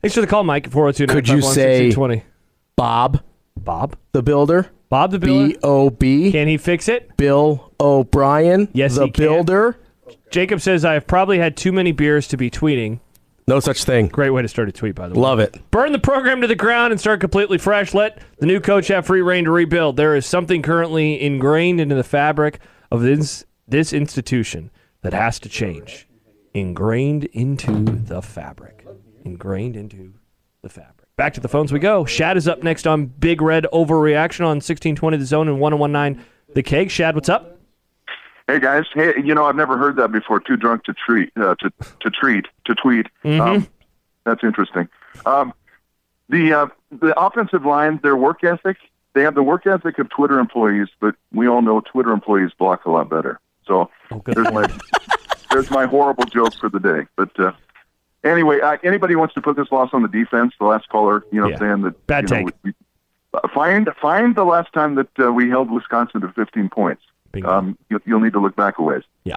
Thanks 0.00 0.14
for 0.14 0.20
the 0.20 0.26
call, 0.26 0.44
Mike. 0.44 0.68
402 0.68 1.06
Could 1.06 1.28
you 1.28 1.40
say- 1.40 1.86
1620. 1.86 2.24
Bob, 2.74 3.20
Bob? 3.56 3.96
the 4.12 4.22
builder, 4.22 4.70
Bob 4.88 5.12
the 5.12 5.18
B 5.18 5.26
builder? 5.26 5.58
O 5.62 5.90
B, 5.90 6.32
Can 6.32 6.48
he 6.48 6.56
fix 6.56 6.88
it? 6.88 7.16
Bill 7.16 7.72
O'Brien, 7.78 8.68
Yes, 8.72 8.96
the 8.96 9.04
he 9.06 9.10
can. 9.10 9.24
builder. 9.24 9.78
Jacob 10.30 10.60
says, 10.60 10.84
I've 10.84 11.06
probably 11.06 11.38
had 11.38 11.56
too 11.56 11.72
many 11.72 11.92
beers 11.92 12.26
to 12.28 12.36
be 12.36 12.50
tweeting. 12.50 13.00
No 13.46 13.60
such 13.60 13.84
thing. 13.84 14.08
Great 14.08 14.30
way 14.30 14.42
to 14.42 14.48
start 14.48 14.68
a 14.68 14.72
tweet, 14.72 14.94
by 14.94 15.08
the 15.08 15.14
way. 15.14 15.20
Love 15.20 15.40
it. 15.40 15.58
Burn 15.70 15.92
the 15.92 15.98
program 15.98 16.40
to 16.42 16.46
the 16.46 16.54
ground 16.54 16.92
and 16.92 17.00
start 17.00 17.20
completely 17.20 17.58
fresh. 17.58 17.92
Let 17.92 18.22
the 18.38 18.46
new 18.46 18.60
coach 18.60 18.88
have 18.88 19.06
free 19.06 19.22
reign 19.22 19.44
to 19.44 19.50
rebuild. 19.50 19.96
There 19.96 20.14
is 20.14 20.26
something 20.26 20.62
currently 20.62 21.20
ingrained 21.20 21.80
into 21.80 21.94
the 21.94 22.04
fabric 22.04 22.60
of 22.90 23.02
this 23.02 23.44
this 23.66 23.92
institution 23.92 24.70
that 25.02 25.12
has 25.12 25.38
to 25.40 25.48
change. 25.48 26.06
Ingrained 26.54 27.24
into 27.24 27.84
the 27.84 28.22
fabric. 28.22 28.86
Ingrained 29.24 29.76
into 29.76 30.14
the 30.62 30.68
fabric. 30.68 31.08
Back 31.16 31.34
to 31.34 31.40
the 31.40 31.48
phones 31.48 31.72
we 31.72 31.78
go. 31.78 32.04
Shad 32.04 32.36
is 32.36 32.46
up 32.48 32.62
next 32.62 32.86
on 32.86 33.06
Big 33.06 33.40
Red 33.40 33.66
Overreaction 33.72 34.40
on 34.40 34.58
1620 34.58 35.16
The 35.16 35.24
Zone 35.26 35.48
and 35.48 35.60
1019 35.60 36.24
The 36.54 36.62
Keg. 36.62 36.90
Shad, 36.90 37.14
what's 37.14 37.28
up? 37.28 37.58
Hey 38.48 38.58
guys, 38.58 38.84
hey, 38.92 39.14
you 39.22 39.34
know 39.34 39.44
I've 39.44 39.56
never 39.56 39.78
heard 39.78 39.96
that 39.96 40.10
before. 40.12 40.40
Too 40.40 40.56
drunk 40.56 40.84
to 40.84 40.94
treat, 40.94 41.30
uh, 41.36 41.54
to 41.56 41.72
to 42.00 42.10
treat, 42.10 42.46
to 42.66 42.74
tweet. 42.74 43.06
Um, 43.24 43.68
that's 44.24 44.42
interesting. 44.42 44.88
Um, 45.24 45.52
the 46.28 46.52
uh, 46.52 46.66
the 46.90 47.18
offensive 47.18 47.64
line, 47.64 48.00
their 48.02 48.16
work 48.16 48.42
ethic, 48.42 48.78
they 49.14 49.22
have 49.22 49.34
the 49.34 49.42
work 49.42 49.66
ethic 49.66 49.98
of 49.98 50.08
Twitter 50.10 50.38
employees, 50.40 50.88
but 51.00 51.14
we 51.32 51.46
all 51.46 51.62
know 51.62 51.80
Twitter 51.80 52.10
employees 52.10 52.50
block 52.58 52.84
a 52.84 52.90
lot 52.90 53.08
better. 53.08 53.38
So 53.66 53.90
there's 54.26 54.50
my 54.52 54.66
there's 55.50 55.70
my 55.70 55.86
horrible 55.86 56.24
joke 56.24 56.54
for 56.54 56.68
the 56.68 56.80
day. 56.80 57.06
But 57.16 57.38
uh, 57.38 57.52
anyway, 58.24 58.60
uh, 58.60 58.76
anybody 58.82 59.14
wants 59.14 59.34
to 59.34 59.40
put 59.40 59.54
this 59.56 59.70
loss 59.70 59.90
on 59.92 60.02
the 60.02 60.08
defense? 60.08 60.52
The 60.58 60.66
last 60.66 60.88
caller, 60.88 61.24
you 61.30 61.40
know, 61.40 61.48
Yeah. 61.48 61.58
saying 61.58 61.82
that 61.82 62.06
Bad 62.08 62.28
you 62.30 62.36
know, 62.36 62.46
take. 62.48 62.54
we- 62.64 62.74
uh, 63.34 63.48
find 63.54 63.88
find 64.00 64.34
the 64.34 64.44
last 64.44 64.72
time 64.74 64.96
that 64.96 65.08
uh, 65.18 65.32
we 65.32 65.48
held 65.48 65.70
Wisconsin 65.70 66.20
to 66.20 66.28
15 66.32 66.68
points. 66.68 67.02
Um, 67.44 67.78
you, 67.88 68.00
you'll 68.04 68.20
need 68.20 68.34
to 68.34 68.40
look 68.40 68.56
back 68.56 68.78
a 68.78 68.82
ways. 68.82 69.02
Yeah. 69.24 69.36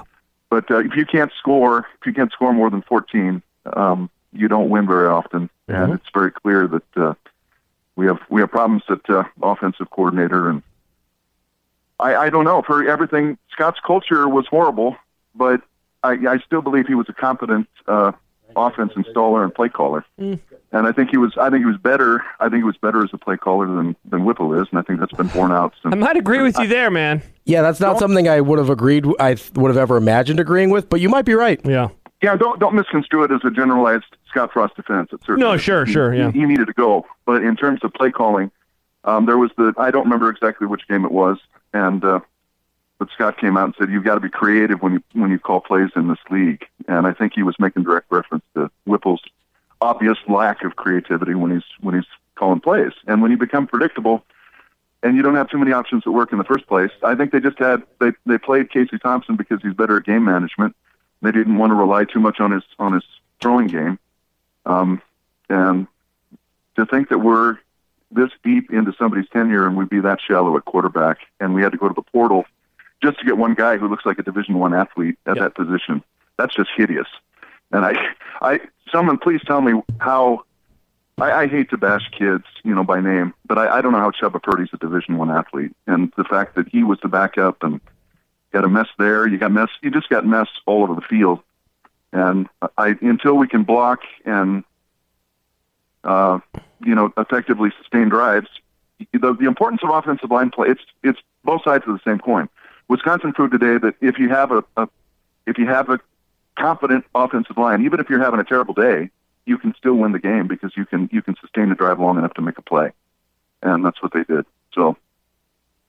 But 0.49 0.69
uh, 0.69 0.79
if 0.79 0.95
you 0.95 1.05
can't 1.05 1.31
score, 1.37 1.87
if 1.99 2.05
you 2.05 2.13
can't 2.13 2.31
score 2.31 2.53
more 2.53 2.69
than 2.69 2.81
14, 2.83 3.41
um, 3.73 4.09
you 4.31 4.47
don't 4.47 4.69
win 4.69 4.85
very 4.85 5.07
often, 5.07 5.49
and 5.67 5.93
it's 5.93 6.05
very 6.13 6.31
clear 6.31 6.67
that 6.67 6.97
uh, 6.97 7.13
we 7.95 8.05
have 8.05 8.19
we 8.29 8.41
have 8.41 8.51
problems 8.51 8.83
at 8.89 9.09
uh, 9.09 9.23
offensive 9.41 9.89
coordinator, 9.89 10.49
and 10.49 10.61
I, 11.99 12.15
I 12.15 12.29
don't 12.29 12.43
know 12.43 12.61
for 12.61 12.87
everything. 12.87 13.37
Scott's 13.51 13.79
culture 13.85 14.27
was 14.27 14.45
horrible, 14.47 14.97
but 15.33 15.61
I, 16.03 16.11
I 16.27 16.37
still 16.45 16.61
believe 16.61 16.87
he 16.87 16.95
was 16.95 17.07
a 17.09 17.13
competent 17.13 17.67
uh, 17.87 18.11
offense 18.55 18.93
installer 18.93 19.43
and 19.43 19.53
play 19.53 19.69
caller, 19.69 20.05
and 20.17 20.39
I 20.73 20.91
think 20.91 21.09
he 21.09 21.17
was 21.17 21.33
I 21.39 21.49
think 21.49 21.61
he 21.61 21.65
was 21.65 21.77
better. 21.77 22.23
I 22.39 22.45
think 22.49 22.57
he 22.57 22.63
was 22.63 22.77
better 22.77 23.03
as 23.03 23.09
a 23.13 23.17
play 23.17 23.37
caller 23.37 23.67
than 23.67 23.95
than 24.05 24.25
Whipple 24.25 24.53
is, 24.61 24.67
and 24.71 24.79
I 24.79 24.81
think 24.81 24.99
that's 24.99 25.13
been 25.13 25.27
borne 25.27 25.51
out 25.51 25.73
since. 25.81 25.93
I 25.93 25.97
might 25.97 26.17
agree 26.17 26.41
with 26.41 26.57
you 26.59 26.67
there, 26.67 26.89
man. 26.91 27.21
Yeah, 27.45 27.61
that's 27.61 27.79
not 27.79 27.99
something 27.99 28.27
I 28.27 28.41
would 28.41 28.59
have 28.59 28.69
agreed. 28.69 29.05
I 29.19 29.37
would 29.55 29.69
have 29.69 29.77
ever 29.77 29.97
imagined 29.97 30.39
agreeing 30.39 30.69
with, 30.69 30.89
but 30.89 30.99
you 31.01 31.09
might 31.09 31.25
be 31.25 31.33
right. 31.33 31.59
Yeah. 31.63 31.89
Yeah, 32.21 32.35
don't 32.37 32.59
don't 32.59 32.73
misconstrue 32.75 33.23
it 33.23 33.31
as 33.31 33.41
a 33.43 33.51
generalized 33.51 34.05
Scott 34.29 34.51
Frost 34.53 34.75
defense. 34.75 35.09
It 35.11 35.19
certainly 35.21 35.41
No, 35.41 35.57
sure, 35.57 35.85
He- 35.85 35.91
sure, 35.93 36.13
yeah. 36.13 36.31
He, 36.31 36.39
he 36.39 36.45
needed 36.45 36.67
to 36.67 36.73
go, 36.73 37.05
but 37.25 37.43
in 37.43 37.55
terms 37.55 37.81
of 37.83 37.93
play 37.93 38.09
calling, 38.09 38.49
um, 39.03 39.25
there 39.25 39.37
was 39.37 39.51
the 39.57 39.73
I 39.77 39.91
don't 39.91 40.05
remember 40.05 40.29
exactly 40.29 40.65
which 40.65 40.87
game 40.87 41.05
it 41.05 41.11
was, 41.11 41.37
and 41.73 42.03
uh, 42.03 42.19
but 42.97 43.09
Scott 43.13 43.37
came 43.37 43.57
out 43.57 43.65
and 43.65 43.75
said 43.77 43.89
you've 43.89 44.03
got 44.03 44.15
to 44.15 44.21
be 44.21 44.29
creative 44.29 44.81
when 44.81 44.93
you 44.93 45.03
when 45.13 45.31
you 45.31 45.39
call 45.39 45.61
plays 45.61 45.89
in 45.95 46.07
this 46.07 46.19
league, 46.29 46.65
and 46.87 47.05
I 47.05 47.13
think 47.13 47.33
he 47.33 47.43
was 47.43 47.55
making 47.59 47.83
direct 47.83 48.07
reference 48.09 48.43
to 48.55 48.71
Whipple's 48.85 49.21
obvious 49.81 50.17
lack 50.27 50.63
of 50.63 50.75
creativity 50.75 51.35
when 51.35 51.51
he's 51.51 51.65
when 51.81 51.95
he's 51.95 52.07
calling 52.35 52.59
plays, 52.59 52.91
and 53.07 53.21
when 53.21 53.31
you 53.31 53.37
become 53.37 53.67
predictable. 53.67 54.23
And 55.03 55.15
you 55.15 55.21
don't 55.21 55.35
have 55.35 55.49
too 55.49 55.59
many 55.59 55.71
options 55.71 56.03
that 56.05 56.11
work 56.11 56.31
in 56.31 56.39
the 56.39 56.43
first 56.43 56.65
place. 56.65 56.89
I 57.03 57.13
think 57.13 57.31
they 57.31 57.39
just 57.39 57.59
had 57.59 57.83
they 57.99 58.13
they 58.25 58.37
played 58.37 58.71
Casey 58.71 58.97
Thompson 58.97 59.35
because 59.35 59.61
he's 59.61 59.73
better 59.73 59.97
at 59.97 60.05
game 60.05 60.25
management. 60.25 60.75
They 61.21 61.31
didn't 61.31 61.57
want 61.57 61.71
to 61.71 61.75
rely 61.75 62.05
too 62.05 62.19
much 62.19 62.39
on 62.39 62.51
his 62.51 62.63
on 62.79 62.93
his 62.93 63.03
throwing 63.39 63.67
game, 63.67 63.99
um, 64.65 65.01
and 65.47 65.85
to 66.75 66.85
think 66.87 67.09
that 67.09 67.19
we're 67.19 67.59
this 68.11 68.31
deep 68.43 68.71
into 68.71 68.93
somebody's 68.97 69.29
tenure 69.29 69.67
and 69.67 69.75
we'd 69.75 69.89
be 69.89 69.99
that 69.99 70.19
shallow 70.25 70.57
at 70.57 70.65
quarterback, 70.65 71.19
and 71.39 71.53
we 71.53 71.61
had 71.61 71.71
to 71.73 71.77
go 71.77 71.87
to 71.87 71.93
the 71.93 72.01
portal 72.01 72.45
just 73.05 73.19
to 73.19 73.25
get 73.25 73.37
one 73.37 73.53
guy 73.53 73.77
who 73.77 73.87
looks 73.87 74.05
like 74.05 74.19
a 74.19 74.23
Division 74.23 74.59
One 74.59 74.73
athlete 74.73 75.17
at 75.25 75.37
that 75.37 75.55
position. 75.55 76.03
That's 76.37 76.55
just 76.55 76.69
hideous. 76.75 77.07
And 77.71 77.85
I, 77.85 77.93
I, 78.41 78.59
someone 78.91 79.17
please 79.17 79.41
tell 79.45 79.61
me 79.61 79.81
how. 79.99 80.43
I, 81.17 81.31
I 81.31 81.47
hate 81.47 81.69
to 81.69 81.77
bash 81.77 82.09
kids, 82.11 82.43
you 82.65 82.75
know, 82.75 82.83
by 82.83 82.99
name, 82.99 83.33
but 83.45 83.57
I, 83.57 83.77
I 83.77 83.81
don't 83.81 83.93
know 83.93 83.99
how 83.99 84.11
Chubba 84.11 84.43
Purdy's 84.43 84.67
a 84.73 84.77
Division 84.77 85.17
One 85.17 85.31
athlete, 85.31 85.73
and 85.87 86.11
the 86.17 86.25
fact 86.25 86.55
that 86.55 86.67
he 86.67 86.83
was 86.83 86.99
the 87.01 87.07
backup 87.07 87.63
and 87.63 87.79
got 88.51 88.65
a 88.65 88.67
mess 88.67 88.87
there. 88.99 89.25
You 89.25 89.37
got 89.37 89.53
mess. 89.53 89.69
You 89.81 89.91
just 89.91 90.09
got 90.09 90.25
mess 90.25 90.49
all 90.65 90.83
over 90.83 90.93
the 90.93 91.01
field. 91.01 91.39
And 92.11 92.49
I 92.77 92.95
until 93.01 93.35
we 93.35 93.47
can 93.47 93.63
block 93.63 94.01
and 94.25 94.65
uh, 96.05 96.39
you 96.83 96.95
know, 96.95 97.11
effectively 97.17 97.71
sustain 97.81 98.09
drives. 98.09 98.47
The, 99.11 99.33
the 99.33 99.45
importance 99.45 99.81
of 99.83 99.89
offensive 99.89 100.31
line 100.31 100.51
play, 100.51 100.69
it's, 100.69 100.81
it's 101.03 101.19
both 101.43 101.63
sides 101.63 101.83
of 101.87 101.93
the 101.93 101.99
same 102.09 102.19
coin. 102.19 102.47
Wisconsin 102.87 103.33
proved 103.33 103.51
today 103.53 103.77
that 103.77 103.95
if 104.01 104.17
you 104.19 104.29
have 104.29 104.51
a, 104.51 104.63
a 104.77 104.87
if 105.45 105.57
you 105.57 105.67
have 105.67 105.89
a 105.89 105.99
confident 106.57 107.05
offensive 107.13 107.57
line, 107.57 107.83
even 107.83 107.99
if 107.99 108.09
you're 108.09 108.23
having 108.23 108.39
a 108.39 108.43
terrible 108.43 108.73
day, 108.73 109.09
you 109.45 109.57
can 109.57 109.73
still 109.77 109.95
win 109.95 110.11
the 110.11 110.19
game 110.19 110.47
because 110.47 110.71
you 110.77 110.85
can 110.85 111.09
you 111.11 111.21
can 111.21 111.35
sustain 111.41 111.69
the 111.69 111.75
drive 111.75 111.99
long 111.99 112.17
enough 112.17 112.33
to 112.35 112.41
make 112.41 112.57
a 112.57 112.61
play, 112.61 112.91
and 113.61 113.83
that's 113.85 114.01
what 114.01 114.13
they 114.13 114.23
did. 114.23 114.45
So 114.73 114.97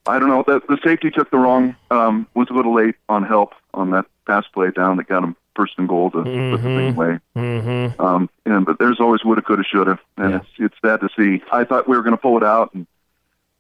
I 0.07 0.19
don't 0.19 0.29
know. 0.29 0.45
The, 0.47 0.61
the 0.69 0.79
safety 0.85 1.11
took 1.11 1.31
the 1.31 1.39
wrong 1.39 1.77
um, 1.91 2.27
was 2.35 2.49
a 2.51 2.53
little 2.55 2.75
late 2.75 2.95
on 3.09 3.25
help 3.25 3.55
on 3.75 3.91
that 3.91 4.07
pass 4.27 4.45
play 4.53 4.71
down 4.71 4.97
that 4.99 5.09
got 5.09 5.23
him 5.25 5.37
first 5.55 5.75
and 5.79 5.89
goal 5.89 6.11
to 6.11 6.19
Mm-hmm. 6.19 6.51
put 6.55 6.63
the 6.63 6.69
thing 6.77 6.95
away. 6.95 7.19
Mm-hmm. 7.37 8.01
Um, 8.01 8.31
and 8.45 8.67
but 8.67 8.79
there's 8.79 9.01
always 9.01 9.25
woulda, 9.25 9.43
coulda, 9.43 9.65
shoulda, 9.65 9.99
and 10.17 10.31
Yeah. 10.31 10.37
it's 10.39 10.47
it's 10.59 10.75
sad 10.85 11.01
to 11.01 11.09
see. 11.17 11.43
I 11.53 11.65
thought 11.65 11.89
we 11.89 11.97
were 11.97 12.03
going 12.03 12.17
to 12.17 12.21
pull 12.21 12.37
it 12.37 12.45
out, 12.45 12.75
and 12.75 12.87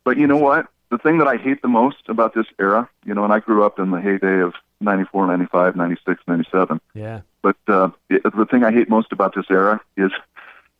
but 0.04 0.16
you 0.18 0.26
know 0.26 0.36
what? 0.36 0.66
The 0.90 0.98
thing 0.98 1.18
that 1.18 1.26
I 1.26 1.36
hate 1.36 1.62
the 1.62 1.68
most 1.68 2.08
about 2.08 2.34
this 2.34 2.46
era, 2.58 2.88
you 3.04 3.14
know, 3.14 3.24
and 3.24 3.32
I 3.32 3.40
grew 3.40 3.64
up 3.64 3.78
in 3.78 3.90
the 3.90 4.00
heyday 4.00 4.40
of 4.40 4.54
94, 4.80 5.26
95, 5.26 5.76
96, 5.76 6.22
97. 6.28 6.80
Yeah. 6.94 7.20
But 7.42 7.56
uh, 7.66 7.90
it, 8.08 8.22
the 8.22 8.46
thing 8.46 8.64
I 8.64 8.72
hate 8.72 8.88
most 8.88 9.12
about 9.12 9.34
this 9.34 9.46
era 9.50 9.80
is 9.96 10.12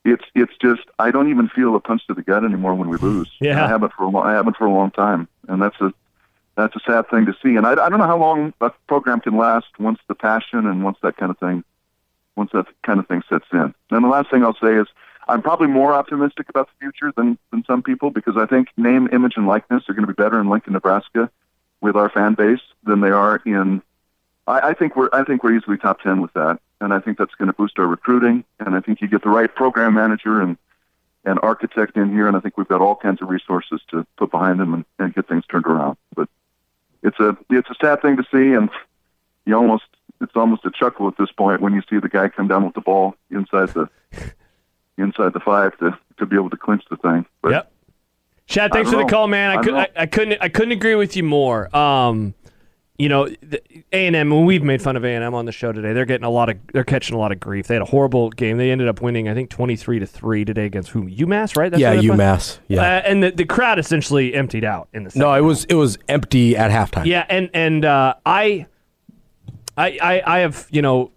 it's 0.05 0.25
it's 0.35 0.53
just 0.61 0.83
I 0.99 1.11
don't 1.11 1.29
even 1.31 1.49
feel 1.49 1.75
a 1.75 1.81
punch 1.81 2.07
to 2.07 2.15
the 2.15 2.23
gut 2.23 2.45
anymore 2.45 2.75
when 2.75 2.89
we 2.89 2.97
lose. 2.99 3.31
Yeah. 3.41 3.65
I 3.65 3.69
haven't 3.69 3.93
for 3.93 4.05
a 4.05 4.09
long, 4.09 4.27
I 4.27 4.33
haven't 4.33 4.57
for 4.57 4.67
a 4.67 4.73
long 4.73 4.91
time, 4.91 5.29
and 5.49 5.61
that's 5.61 5.81
a 5.81 5.93
that's 6.57 6.75
a 6.77 6.81
sad 6.87 7.09
thing 7.11 7.27
to 7.27 7.35
see. 7.43 7.57
And 7.57 7.67
I, 7.67 7.73
I 7.73 7.89
don't 7.89 7.99
know 7.99 8.07
how 8.07 8.19
long 8.19 8.55
a 8.61 8.71
program 8.89 9.21
can 9.21 9.37
last 9.37 9.67
once 9.79 9.99
the 10.09 10.15
passion 10.15 10.67
and 10.67 10.85
once 10.85 10.99
that 11.03 11.17
kind 11.17 11.31
of 11.31 11.39
thing 11.39 11.65
once 12.37 12.51
that 12.53 12.67
kind 12.83 13.01
of 13.01 13.09
thing 13.09 13.23
sets 13.29 13.47
in. 13.53 13.75
And 13.91 14.05
the 14.05 14.09
last 14.09 14.31
thing 14.31 14.45
I'll 14.45 14.57
say 14.63 14.75
is 14.75 14.87
I'm 15.29 15.43
probably 15.43 15.67
more 15.67 15.93
optimistic 15.93 16.49
about 16.49 16.69
the 16.69 16.75
future 16.79 17.13
than 17.17 17.39
than 17.51 17.65
some 17.65 17.83
people 17.83 18.11
because 18.11 18.37
I 18.37 18.47
think 18.47 18.69
name, 18.77 19.09
image, 19.13 19.35
and 19.37 19.47
likeness 19.47 19.85
are 19.89 19.95
going 19.95 20.07
to 20.07 20.13
be 20.13 20.23
better 20.23 20.41
in 20.41 20.49
Lincoln, 20.49 20.73
Nebraska, 20.73 21.31
with 21.81 21.97
our 21.97 22.09
fan 22.09 22.35
base 22.35 22.61
than 22.85 23.01
they 23.01 23.11
are 23.11 23.43
in. 23.45 23.83
I, 24.47 24.69
I 24.71 24.75
think 24.75 24.95
we're 24.97 25.11
I 25.13 25.25
think 25.25 25.43
we're 25.43 25.57
easily 25.57 25.79
top 25.79 26.01
ten 26.01 26.21
with 26.21 26.33
that, 26.35 26.61
and 26.81 26.95
I 26.95 27.01
think 27.01 27.19
that's 27.19 27.35
going 27.35 27.49
to 27.49 27.55
boost 27.55 27.79
our 27.79 27.87
recruiting. 27.87 28.45
And 28.61 28.77
I 28.77 28.81
think 28.81 29.01
you 29.01 29.09
get 29.09 29.23
the 29.23 29.31
right 29.31 29.53
program 29.53 29.95
manager 29.95 30.41
and 30.41 30.57
and 31.25 31.41
architect 31.43 31.97
in 31.97 32.13
here, 32.13 32.29
and 32.29 32.37
I 32.37 32.41
think 32.41 32.57
we've 32.57 32.69
got 32.69 32.81
all 32.81 32.95
kinds 32.95 33.21
of 33.21 33.29
resources 33.29 33.81
to 33.91 34.07
put 34.17 34.31
behind 34.31 34.61
them 34.61 34.75
and, 34.75 34.85
and 35.01 35.13
get 35.13 35.27
things 35.27 35.45
turned 35.47 35.67
around. 35.67 35.97
But 36.15 36.29
it's 37.03 37.19
a 37.19 37.37
it's 37.51 37.69
a 37.69 37.75
sad 37.81 38.01
thing 38.01 38.17
to 38.17 38.25
see, 38.33 38.53
and 38.53 38.71
you 39.45 39.57
almost 39.57 39.85
it's 40.21 40.37
almost 40.37 40.65
a 40.65 40.71
chuckle 40.71 41.09
at 41.09 41.17
this 41.19 41.33
point 41.33 41.61
when 41.61 41.75
you 41.75 41.83
see 41.91 41.99
the 41.99 42.09
guy 42.09 42.29
come 42.29 42.47
down 42.47 42.65
with 42.65 42.75
the 42.75 42.81
ball 42.81 43.17
inside 43.31 43.71
the 43.71 43.89
inside 44.99 45.33
the 45.33 45.41
five 45.41 45.77
to 45.79 45.97
to 46.19 46.27
be 46.27 46.37
able 46.37 46.51
to 46.51 46.57
clinch 46.57 46.83
the 46.91 46.97
thing. 46.97 47.27
But 47.43 47.53
Yep. 47.53 47.73
Chad, 48.47 48.73
thanks 48.73 48.91
for 48.91 48.97
don't 48.97 49.07
the 49.07 49.11
know. 49.13 49.17
call, 49.19 49.27
man. 49.29 49.51
I, 49.51 49.55
I 49.55 49.63
could, 49.63 49.71
don't 49.73 49.79
I. 49.79 49.89
I 49.97 50.07
couldn't 50.07 50.39
I 50.43 50.49
couldn't 50.49 50.73
agree 50.73 50.95
with 50.95 51.17
you 51.17 51.25
more. 51.25 51.75
Um, 51.77 52.35
you 52.99 53.11
know, 53.11 53.27
A 53.93 54.07
and 54.07 54.17
M. 54.17 54.31
When 54.31 54.47
we've 54.47 54.63
made 54.63 54.81
fun 54.81 54.97
of 54.97 55.05
A 55.05 55.09
and 55.15 55.23
M 55.23 55.35
on 55.35 55.45
the 55.45 55.53
show 55.53 55.71
today, 55.71 55.93
they're 55.93 56.07
getting 56.07 56.25
a 56.25 56.31
lot 56.31 56.49
of 56.49 56.57
they're 56.73 56.85
catching 56.85 57.15
a 57.15 57.19
lot 57.19 57.31
of 57.31 57.39
grief. 57.41 57.67
They 57.67 57.75
had 57.75 57.83
a 57.83 57.87
horrible 57.87 58.31
game. 58.31 58.57
They 58.57 58.71
ended 58.71 58.89
up 58.89 59.03
winning, 59.03 59.29
I 59.29 59.35
think, 59.35 59.51
twenty 59.51 59.77
three 59.77 59.99
to 59.99 60.07
three 60.07 60.47
today 60.47 60.65
against 60.65 60.91
whom 60.91 61.11
UMass, 61.11 61.57
right? 61.59 61.71
That's 61.71 61.79
yeah, 61.81 61.91
where 61.91 62.01
they? 62.01 62.09
UMass. 62.09 62.59
Yeah. 62.69 62.81
Uh, 62.81 63.03
and 63.05 63.23
the, 63.23 63.33
the 63.33 63.45
crowd 63.45 63.79
essentially 63.79 64.33
emptied 64.33 64.65
out 64.65 64.89
in 64.95 65.05
the 65.05 65.13
no, 65.15 65.35
it 65.35 65.43
was 65.43 65.65
it 65.67 65.75
was 65.75 65.99
empty 66.09 66.57
at 66.57 66.71
halftime. 66.71 67.05
yeah, 67.05 67.27
and 67.29 67.51
and 67.53 67.85
uh, 67.85 68.15
I, 68.25 68.67
I, 69.77 69.99
I, 70.01 70.23
I 70.25 70.39
have 70.39 70.67
you 70.71 70.81
know, 70.81 71.11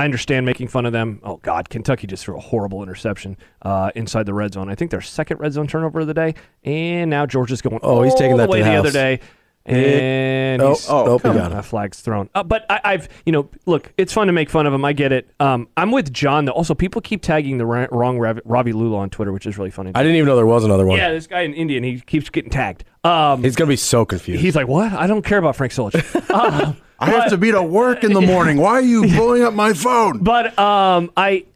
I 0.00 0.04
understand 0.04 0.46
making 0.46 0.68
fun 0.68 0.86
of 0.86 0.92
them. 0.92 1.20
Oh 1.22 1.36
God, 1.36 1.68
Kentucky 1.68 2.06
just 2.06 2.24
threw 2.24 2.36
a 2.36 2.40
horrible 2.40 2.82
interception 2.82 3.36
uh, 3.62 3.90
inside 3.94 4.26
the 4.26 4.34
red 4.34 4.54
zone. 4.54 4.68
I 4.70 4.74
think 4.74 4.90
their 4.90 5.00
second 5.00 5.38
red 5.40 5.52
zone 5.52 5.66
turnover 5.66 6.00
of 6.00 6.06
the 6.06 6.14
day, 6.14 6.34
and 6.64 7.10
now 7.10 7.26
Georgia's 7.26 7.60
going. 7.62 7.78
Oh, 7.82 8.02
he's 8.02 8.14
taking 8.14 8.36
that 8.38 8.46
the 8.46 8.52
way 8.52 8.58
to 8.58 8.64
the 8.64 8.70
the 8.70 8.76
other 8.76 8.90
day. 8.90 9.20
And 9.66 10.62
Oh, 10.62 10.68
he's- 10.68 10.88
oh, 10.88 11.04
nope, 11.04 11.22
come 11.22 11.36
got 11.36 11.52
on, 11.52 11.58
a 11.58 11.62
flag's 11.62 12.00
thrown. 12.00 12.28
Uh, 12.34 12.42
but 12.42 12.64
I, 12.70 12.80
I've, 12.82 13.08
you 13.26 13.32
know, 13.32 13.48
look, 13.66 13.92
it's 13.98 14.12
fun 14.12 14.26
to 14.26 14.32
make 14.32 14.48
fun 14.50 14.66
of 14.66 14.72
him. 14.72 14.84
I 14.84 14.92
get 14.92 15.12
it. 15.12 15.30
Um, 15.38 15.68
I'm 15.76 15.90
with 15.90 16.12
John 16.12 16.46
though. 16.46 16.52
Also, 16.52 16.74
people 16.74 17.00
keep 17.02 17.22
tagging 17.22 17.58
the 17.58 17.66
ra- 17.66 17.86
wrong 17.92 18.18
Rav- 18.18 18.40
Robbie 18.44 18.72
Lula 18.72 18.96
on 18.98 19.10
Twitter, 19.10 19.32
which 19.32 19.46
is 19.46 19.58
really 19.58 19.70
funny. 19.70 19.92
I 19.94 20.02
didn't 20.02 20.16
even 20.16 20.26
know 20.26 20.36
there 20.36 20.46
was 20.46 20.64
another 20.64 20.86
one. 20.86 20.98
yeah, 20.98 21.10
this 21.12 21.26
guy 21.26 21.42
in 21.42 21.52
India, 21.54 21.76
and 21.76 21.84
he 21.84 22.00
keeps 22.00 22.30
getting 22.30 22.50
tagged. 22.50 22.84
Um, 23.04 23.42
He's 23.44 23.54
gonna 23.56 23.68
be 23.68 23.76
so 23.76 24.04
confused. 24.04 24.42
he's 24.42 24.56
like, 24.56 24.66
"What? 24.66 24.92
I 24.92 25.06
don't 25.06 25.22
care 25.24 25.38
about 25.38 25.56
Frank 25.56 25.72
Solich." 25.72 26.30
um, 26.34 26.76
I 27.00 27.10
have 27.10 27.30
to 27.30 27.38
be 27.38 27.50
to 27.50 27.62
work 27.62 28.04
in 28.04 28.12
the 28.12 28.20
morning. 28.20 28.58
Why 28.58 28.72
are 28.72 28.80
you 28.82 29.02
blowing 29.08 29.42
up 29.42 29.54
my 29.54 29.72
phone? 29.72 30.18
But 30.18 30.58
um, 30.58 31.10
I, 31.16 31.46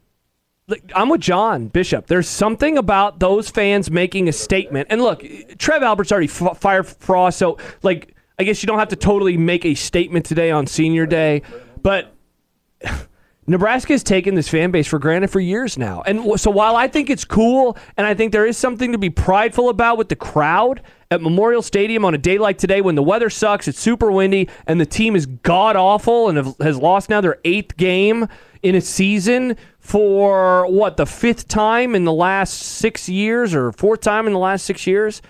I'm 0.95 1.09
with 1.09 1.21
John 1.21 1.67
Bishop. 1.67 2.07
There's 2.07 2.27
something 2.27 2.77
about 2.77 3.19
those 3.19 3.49
fans 3.49 3.91
making 3.91 4.27
a 4.27 4.33
statement. 4.33 4.87
And 4.89 5.01
look, 5.01 5.23
Trev 5.59 5.83
Alberts 5.83 6.11
already 6.11 6.29
f- 6.29 6.57
fired 6.57 6.87
Frost, 6.87 7.37
so 7.37 7.59
like, 7.83 8.15
I 8.39 8.43
guess 8.43 8.63
you 8.63 8.67
don't 8.67 8.79
have 8.79 8.89
to 8.89 8.95
totally 8.95 9.37
make 9.37 9.65
a 9.65 9.75
statement 9.75 10.25
today 10.25 10.51
on 10.51 10.67
Senior 10.67 11.05
Day, 11.05 11.43
but. 11.81 12.13
Nebraska 13.47 13.93
has 13.93 14.01
taken 14.01 14.33
this 14.33 14.47
fan 14.47 14.71
base 14.71 14.87
for 14.87 14.97
granted 14.97 15.29
for 15.29 15.39
years 15.39 15.77
now. 15.77 16.01
And 16.01 16.39
so 16.39 16.49
while 16.49 16.75
I 16.75 16.87
think 16.87 17.11
it's 17.11 17.23
cool 17.23 17.77
and 17.95 18.07
I 18.07 18.15
think 18.15 18.31
there 18.31 18.47
is 18.47 18.57
something 18.57 18.91
to 18.91 18.97
be 18.97 19.11
prideful 19.11 19.69
about 19.69 19.99
with 19.99 20.09
the 20.09 20.15
crowd 20.15 20.81
at 21.15 21.21
Memorial 21.21 21.63
Stadium 21.63 22.05
on 22.05 22.13
a 22.13 22.17
day 22.19 22.37
like 22.37 22.59
today 22.59 22.81
when 22.81 22.93
the 22.95 23.03
weather 23.03 23.29
sucks, 23.29 23.67
it's 23.67 23.79
super 23.79 24.11
windy, 24.11 24.47
and 24.67 24.79
the 24.79 24.85
team 24.85 25.15
is 25.15 25.25
god 25.25 25.75
awful 25.75 26.29
and 26.29 26.37
have, 26.37 26.55
has 26.59 26.77
lost 26.77 27.09
now 27.09 27.21
their 27.21 27.39
eighth 27.43 27.75
game 27.77 28.27
in 28.61 28.75
a 28.75 28.81
season 28.81 29.57
for 29.79 30.67
what, 30.67 30.97
the 30.97 31.05
fifth 31.05 31.47
time 31.47 31.95
in 31.95 32.05
the 32.05 32.13
last 32.13 32.53
six 32.53 33.09
years 33.09 33.55
or 33.55 33.71
fourth 33.71 34.01
time 34.01 34.27
in 34.27 34.33
the 34.33 34.39
last 34.39 34.65
six 34.65 34.85
years? 34.85 35.21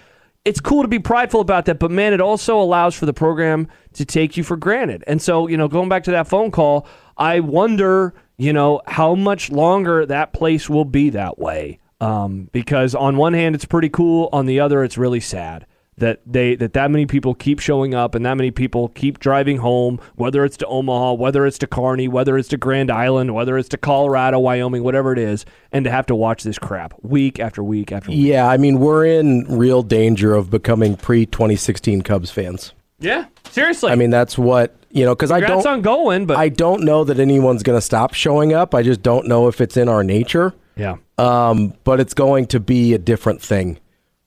it's 0.46 0.62
cool 0.62 0.84
to 0.84 0.88
be 0.88 1.00
prideful 1.00 1.42
about 1.42 1.66
that, 1.66 1.80
but 1.80 1.90
man, 1.90 2.14
it 2.14 2.22
also 2.22 2.62
allows 2.62 2.96
for 2.96 3.08
the 3.08 3.14
program 3.14 3.68
to 3.94 4.06
take 4.06 4.38
you 4.38 4.44
for 4.44 4.56
granted. 4.56 5.04
And 5.08 5.20
so, 5.20 5.48
you 5.48 5.58
know, 5.58 5.68
going 5.68 5.90
back 5.90 6.04
to 6.04 6.12
that 6.12 6.28
phone 6.28 6.52
call, 6.52 6.88
I 7.18 7.40
wonder, 7.40 8.14
you 8.38 8.54
know, 8.54 8.82
how 8.86 9.16
much 9.16 9.50
longer 9.50 10.06
that 10.06 10.34
place 10.34 10.70
will 10.70 10.86
be 10.86 11.10
that 11.10 11.40
way. 11.40 11.80
Um, 12.00 12.50
because 12.52 12.94
on 12.94 13.18
one 13.18 13.34
hand, 13.34 13.56
it's 13.56 13.66
pretty 13.66 13.90
cool. 13.90 14.30
On 14.32 14.46
the 14.46 14.60
other, 14.60 14.84
it's 14.84 14.98
really 14.98 15.20
sad 15.20 15.66
that 15.98 16.20
they 16.26 16.56
that 16.56 16.74
that 16.74 16.92
many 16.92 17.06
people 17.06 17.34
keep 17.34 17.60
showing 17.60 17.96
up 17.96 18.16
and 18.16 18.26
that 18.26 18.36
many 18.36 18.52
people 18.52 18.90
keep 18.90 19.20
driving 19.20 19.58
home, 19.58 20.00
whether 20.16 20.44
it's 20.44 20.58
to 20.58 20.66
Omaha, 20.66 21.14
whether 21.14 21.46
it's 21.46 21.58
to 21.60 21.68
Kearney, 21.68 22.08
whether 22.08 22.38
it's 22.38 22.50
to 22.50 22.58
Grand 22.58 22.92
Island, 22.92 23.34
whether 23.34 23.58
it's 23.58 23.70
to 23.70 23.78
Colorado, 23.78 24.40
Wyoming, 24.40 24.84
whatever 24.84 25.14
it 25.14 25.20
is, 25.20 25.46
and 25.72 25.86
to 25.86 25.92
have 25.92 26.06
to 26.08 26.16
watch 26.16 26.44
this 26.44 26.60
crap 26.60 26.94
week 27.02 27.40
after 27.40 27.64
week 27.64 27.92
after 27.92 28.12
week. 28.12 28.20
yeah, 28.20 28.48
I 28.48 28.58
mean 28.58 28.80
we're 28.80 29.06
in 29.06 29.46
real 29.48 29.84
danger 29.84 30.36
of 30.36 30.50
becoming 30.50 30.98
pre 30.98 31.26
2016 31.26 32.02
Cubs 32.02 32.32
fans. 32.32 32.74
Yeah, 33.00 33.26
seriously. 33.50 33.92
I 33.92 33.96
mean 33.96 34.10
that's 34.10 34.38
what 34.38 34.76
you 34.90 35.06
know 35.06 35.16
because 35.16 35.32
I 35.32 35.40
don't 35.40 35.66
on 35.66 35.82
going, 35.82 36.26
but 36.26 36.38
I 36.38 36.50
don't 36.50 36.84
know 36.84 37.06
that 37.06 37.20
anyone's 37.20 37.64
gonna 37.64 37.82
stop 37.82 38.14
showing 38.14 38.54
up. 38.54 38.76
I 38.76 38.84
just 38.84 39.02
don't 39.02 39.28
know 39.28 39.48
if 39.48 39.62
it's 39.62 39.78
in 39.78 39.88
our 39.88 40.04
nature. 40.04 40.54
yeah, 40.76 40.98
um, 41.18 41.74
but 41.86 42.02
it's 42.02 42.14
going 42.14 42.48
to 42.48 42.60
be 42.60 42.94
a 42.94 42.98
different 42.98 43.42
thing 43.42 43.80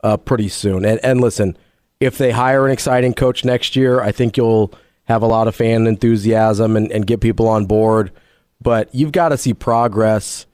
uh, 0.03 0.17
pretty 0.17 0.49
soon. 0.49 0.85
And, 0.85 1.01
and 1.03 1.21
listen, 1.21 1.57
if 2.01 2.19
they 2.19 2.31
hire 2.31 2.67
an 2.67 2.73
exciting 2.73 3.15
coach 3.15 3.45
next 3.45 3.77
year, 3.77 4.01
I 4.01 4.13
think 4.13 4.37
you'll 4.37 4.73
have 5.05 5.23
a 5.23 5.27
lot 5.27 5.49
of 5.49 5.57
fan 5.57 5.87
enthusiasm 5.87 6.77
and, 6.77 6.91
and 6.93 7.07
get 7.07 7.21
people 7.21 7.49
on 7.49 7.67
board. 7.67 8.13
But 8.61 8.95
you've 8.95 9.13
got 9.13 9.31
to 9.31 9.39
see 9.39 9.55
progress. 9.55 10.47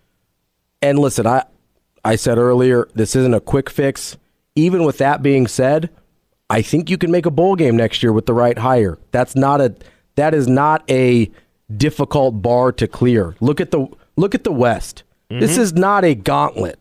And 0.80 0.98
listen, 0.98 1.26
I 1.26 1.44
I 2.04 2.16
said 2.16 2.38
earlier 2.38 2.88
this 2.94 3.16
isn't 3.16 3.34
a 3.34 3.40
quick 3.40 3.70
fix. 3.70 4.16
Even 4.54 4.84
with 4.84 4.98
that 4.98 5.22
being 5.22 5.46
said, 5.46 5.90
I 6.50 6.62
think 6.62 6.90
you 6.90 6.98
can 6.98 7.10
make 7.10 7.26
a 7.26 7.30
bowl 7.30 7.56
game 7.56 7.76
next 7.76 8.02
year 8.02 8.12
with 8.12 8.26
the 8.26 8.34
right 8.34 8.58
hire. 8.58 8.98
That's 9.10 9.34
not 9.34 9.60
a 9.60 9.74
that 10.16 10.34
is 10.34 10.46
not 10.46 10.88
a 10.90 11.30
difficult 11.74 12.42
bar 12.42 12.72
to 12.72 12.86
clear. 12.86 13.34
Look 13.40 13.60
at 13.60 13.70
the 13.70 13.88
look 14.16 14.34
at 14.34 14.44
the 14.44 14.52
West. 14.52 15.02
This 15.30 15.56
is 15.58 15.72
not 15.72 16.04
a 16.04 16.14
gauntlet. 16.14 16.78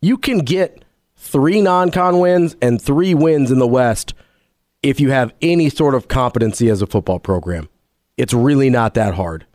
You 0.00 0.16
can 0.16 0.38
get 0.38 0.82
three 1.20 1.60
non-con 1.60 2.18
wins 2.18 2.56
and 2.62 2.80
three 2.80 3.14
wins 3.14 3.50
in 3.50 3.58
the 3.58 3.66
West 3.66 4.14
if 4.82 4.98
you 4.98 5.10
have 5.10 5.32
any 5.42 5.68
sort 5.68 5.94
of 5.94 6.08
competency 6.08 6.70
as 6.70 6.80
a 6.80 6.86
football 6.86 7.20
program. 7.20 7.68
It's 8.16 8.32
really 8.32 8.70
not 8.70 8.94
that 8.94 9.14
hard. 9.14 9.46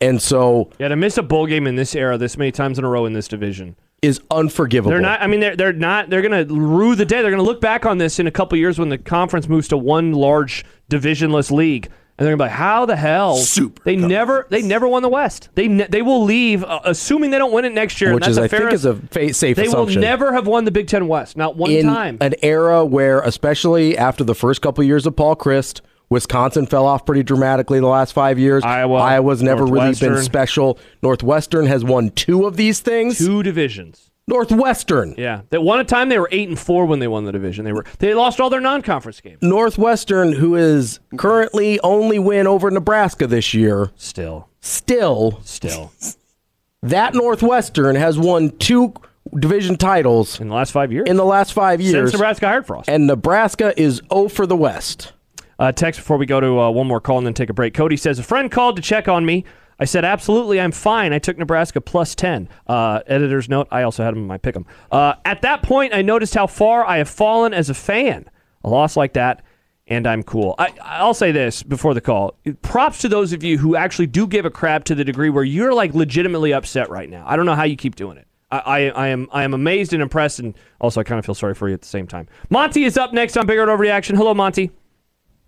And 0.00 0.20
so 0.20 0.70
yeah. 0.78 0.88
To 0.88 0.96
miss 0.96 1.16
a 1.16 1.22
bowl 1.22 1.46
game 1.46 1.66
in 1.66 1.76
this 1.76 1.94
era 1.94 2.18
this 2.18 2.36
many 2.36 2.52
times 2.52 2.78
in 2.78 2.84
a 2.84 2.88
row 2.88 3.06
in 3.06 3.14
this 3.14 3.26
division, 3.26 3.74
is 4.02 4.20
unforgivable. 4.30 4.90
they're 4.90 5.00
not. 5.00 5.22
I 5.22 5.26
mean, 5.26 5.40
they're 5.40 5.56
they're 5.56 5.72
not. 5.72 6.10
They're 6.10 6.20
gonna 6.20 6.44
rue 6.44 6.94
the 6.94 7.06
day. 7.06 7.22
They're 7.22 7.30
gonna 7.30 7.42
look 7.42 7.60
back 7.60 7.86
on 7.86 7.96
this 7.96 8.18
in 8.18 8.26
a 8.26 8.30
couple 8.30 8.58
years 8.58 8.78
when 8.78 8.90
the 8.90 8.98
conference 8.98 9.48
moves 9.48 9.68
to 9.68 9.78
one 9.78 10.12
large 10.12 10.64
divisionless 10.90 11.50
league, 11.50 11.88
and 12.16 12.24
they're 12.26 12.36
gonna 12.36 12.44
be 12.44 12.48
like, 12.48 12.58
"How 12.58 12.86
the 12.86 12.96
hell? 12.96 13.36
Super 13.36 13.82
They 13.84 13.96
never. 13.96 14.46
They 14.50 14.62
never 14.62 14.86
won 14.86 15.02
the 15.02 15.08
West. 15.08 15.48
They 15.54 15.66
ne- 15.68 15.86
they 15.88 16.02
will 16.02 16.22
leave, 16.24 16.62
uh, 16.62 16.80
assuming 16.84 17.30
they 17.30 17.38
don't 17.38 17.52
win 17.52 17.64
it 17.64 17.72
next 17.72 18.00
year. 18.00 18.10
and 18.10 18.14
which 18.14 18.22
that's 18.24 18.32
is 18.32 18.38
a 18.38 18.42
I 18.42 18.48
fair, 18.48 18.60
think 18.60 18.72
is 18.72 18.84
a 18.84 18.94
fa- 18.94 19.34
safe 19.34 19.56
They 19.56 19.66
assumption. 19.66 20.00
will 20.00 20.06
never 20.08 20.32
have 20.32 20.46
won 20.46 20.64
the 20.64 20.70
Big 20.70 20.86
Ten 20.86 21.08
West, 21.08 21.36
not 21.36 21.56
one 21.56 21.70
in 21.72 21.86
time. 21.86 22.18
an 22.20 22.34
era 22.42 22.84
where, 22.84 23.20
especially 23.20 23.98
after 23.98 24.22
the 24.24 24.34
first 24.34 24.62
couple 24.62 24.84
years 24.84 25.06
of 25.06 25.16
Paul 25.16 25.34
Chryst, 25.36 25.80
Wisconsin 26.10 26.66
fell 26.66 26.86
off 26.86 27.04
pretty 27.06 27.22
dramatically 27.22 27.80
the 27.80 27.86
last 27.88 28.12
five 28.12 28.38
years. 28.38 28.62
Iowa, 28.62 28.98
Iowa's 28.98 29.42
never 29.42 29.64
really 29.64 29.94
been 29.94 30.18
special. 30.22 30.78
Northwestern 31.02 31.66
has 31.66 31.82
won 31.82 32.10
two 32.10 32.44
of 32.46 32.56
these 32.56 32.78
things. 32.80 33.18
Two 33.18 33.42
divisions. 33.42 34.10
Northwestern. 34.26 35.14
Yeah, 35.18 35.42
that 35.50 35.62
one 35.62 35.80
a 35.80 35.84
time 35.84 36.08
they 36.08 36.18
were 36.18 36.28
eight 36.32 36.48
and 36.48 36.58
four 36.58 36.86
when 36.86 36.98
they 36.98 37.08
won 37.08 37.24
the 37.24 37.32
division. 37.32 37.64
They 37.64 37.72
were 37.72 37.84
they 37.98 38.14
lost 38.14 38.40
all 38.40 38.50
their 38.50 38.60
non-conference 38.60 39.20
games. 39.20 39.38
Northwestern, 39.42 40.32
who 40.32 40.54
is 40.56 41.00
currently 41.16 41.78
only 41.80 42.18
win 42.18 42.46
over 42.46 42.70
Nebraska 42.70 43.26
this 43.26 43.52
year, 43.54 43.90
Still, 43.96 44.48
still 44.60 45.40
still 45.44 45.92
that 46.82 47.14
Northwestern 47.14 47.96
has 47.96 48.18
won 48.18 48.50
two 48.58 48.94
division 49.38 49.76
titles 49.76 50.40
in 50.40 50.48
the 50.48 50.54
last 50.54 50.70
five 50.72 50.92
years. 50.92 51.08
in 51.08 51.16
the 51.16 51.24
last 51.24 51.52
five 51.52 51.80
years, 51.80 52.10
since 52.10 52.12
Nebraska 52.12 52.46
hired 52.46 52.66
Frost. 52.66 52.88
and 52.88 53.06
Nebraska 53.06 53.72
is 53.80 54.00
0 54.12 54.28
for 54.28 54.46
the 54.46 54.56
West. 54.56 55.12
Uh, 55.58 55.70
text 55.70 56.00
before 56.00 56.16
we 56.16 56.26
go 56.26 56.40
to 56.40 56.58
uh, 56.60 56.70
one 56.70 56.86
more 56.86 57.00
call 57.00 57.16
and 57.18 57.26
then 57.26 57.32
take 57.32 57.48
a 57.48 57.54
break. 57.54 57.74
Cody 57.74 57.96
says 57.96 58.18
a 58.18 58.22
friend 58.24 58.50
called 58.50 58.74
to 58.76 58.82
check 58.82 59.06
on 59.06 59.24
me. 59.24 59.44
I 59.78 59.84
said 59.84 60.04
absolutely, 60.04 60.60
I'm 60.60 60.72
fine. 60.72 61.12
I 61.12 61.18
took 61.18 61.36
Nebraska 61.38 61.80
plus 61.80 62.14
ten. 62.14 62.48
Uh, 62.66 63.00
editor's 63.06 63.48
note: 63.48 63.68
I 63.70 63.82
also 63.82 64.04
had 64.04 64.12
them 64.12 64.20
in 64.20 64.26
my 64.26 64.38
pick'em. 64.38 64.64
Uh, 64.90 65.14
at 65.24 65.42
that 65.42 65.62
point, 65.62 65.94
I 65.94 66.02
noticed 66.02 66.34
how 66.34 66.46
far 66.46 66.84
I 66.84 66.98
have 66.98 67.08
fallen 67.08 67.52
as 67.52 67.70
a 67.70 67.74
fan. 67.74 68.28
A 68.62 68.68
loss 68.68 68.96
like 68.96 69.12
that, 69.14 69.42
and 69.86 70.06
I'm 70.06 70.22
cool. 70.22 70.54
I, 70.58 70.72
I'll 70.82 71.14
say 71.14 71.32
this 71.32 71.62
before 71.62 71.94
the 71.94 72.00
call: 72.00 72.38
props 72.62 72.98
to 72.98 73.08
those 73.08 73.32
of 73.32 73.42
you 73.42 73.58
who 73.58 73.76
actually 73.76 74.06
do 74.06 74.26
give 74.26 74.44
a 74.44 74.50
crap 74.50 74.84
to 74.84 74.94
the 74.94 75.04
degree 75.04 75.30
where 75.30 75.44
you're 75.44 75.74
like 75.74 75.94
legitimately 75.94 76.52
upset 76.52 76.88
right 76.88 77.10
now. 77.10 77.24
I 77.26 77.36
don't 77.36 77.46
know 77.46 77.54
how 77.54 77.64
you 77.64 77.76
keep 77.76 77.96
doing 77.96 78.16
it. 78.16 78.26
I, 78.50 78.58
I, 78.58 78.80
I 78.88 79.08
am 79.08 79.28
I 79.32 79.42
am 79.42 79.54
amazed 79.54 79.92
and 79.92 80.02
impressed, 80.02 80.38
and 80.38 80.54
also 80.80 81.00
I 81.00 81.04
kind 81.04 81.18
of 81.18 81.26
feel 81.26 81.34
sorry 81.34 81.54
for 81.54 81.68
you 81.68 81.74
at 81.74 81.82
the 81.82 81.88
same 81.88 82.06
time. 82.06 82.28
Monty 82.48 82.84
is 82.84 82.96
up 82.96 83.12
next 83.12 83.36
on 83.36 83.46
Big 83.46 83.58
Red 83.58 83.68
Overreaction. 83.68 84.16
Hello, 84.16 84.34
Monty. 84.34 84.70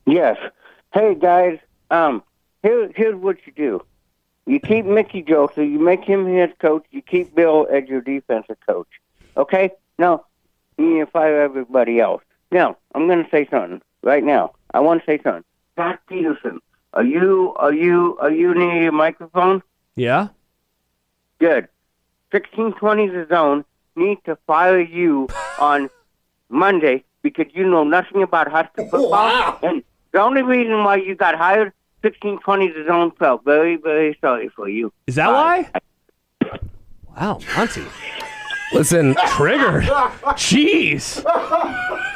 Yes. 0.07 0.37
Hey 0.95 1.15
guys, 1.15 1.59
um, 1.91 2.23
here, 2.62 2.91
here's 2.95 3.17
what 3.17 3.37
you 3.45 3.53
do. 3.53 3.83
You 4.47 4.61
keep 4.61 4.85
Mickey 4.87 5.23
Joe, 5.23 5.51
you 5.57 5.79
make 5.81 6.05
him 6.05 6.27
head 6.27 6.59
coach. 6.61 6.85
You 6.93 7.03
keep 7.03 7.35
Bill 7.35 7.67
as 7.71 7.89
your 7.89 8.01
defensive 8.01 8.59
coach. 8.67 8.89
Okay? 9.37 9.73
Now, 9.99 10.25
you 10.79 10.95
need 10.95 11.01
to 11.01 11.07
fire 11.07 11.43
everybody 11.43 11.99
else. 11.99 12.23
Now, 12.53 12.77
I'm 12.95 13.09
going 13.09 13.25
to 13.25 13.31
say 13.31 13.49
something 13.51 13.83
right 14.03 14.23
now. 14.23 14.53
I 14.73 14.81
want 14.81 15.01
to 15.03 15.07
say 15.07 15.21
something. 15.23 15.45
Pat 15.77 16.01
Peterson, 16.09 16.61
are 16.95 17.05
you, 17.05 17.55
are 17.57 17.73
you, 17.73 18.17
are 18.21 18.31
you 18.31 18.55
near 18.55 18.83
your 18.85 18.93
microphone? 18.93 19.63
Yeah. 19.97 20.29
Good. 21.41 21.69
1620 22.31 23.09
the 23.09 23.27
zone 23.29 23.65
need 23.97 24.19
to 24.27 24.37
fire 24.47 24.81
you 24.81 25.29
on 25.59 25.91
Monday 26.49 27.05
because 27.23 27.47
you 27.53 27.69
know 27.69 27.83
nothing 27.83 28.23
about 28.23 28.49
high 28.49 28.69
school 28.73 28.89
football. 28.89 29.59
And 29.63 29.83
the 30.13 30.21
only 30.21 30.43
reason 30.43 30.85
why 30.85 30.97
you 30.97 31.17
got 31.17 31.35
hired, 31.35 31.73
1620 32.03 32.69
the 32.69 32.85
zone 32.87 33.11
felt 33.19 33.45
very, 33.45 33.77
very 33.77 34.17
sorry 34.21 34.49
for 34.49 34.69
you. 34.69 34.93
Is 35.07 35.15
that 35.17 35.29
why? 35.29 35.71
Wow, 37.19 37.41
Monty. 37.57 37.85
Listen, 38.73 39.15
Triggered. 39.29 39.85
Jeez. 40.35 41.23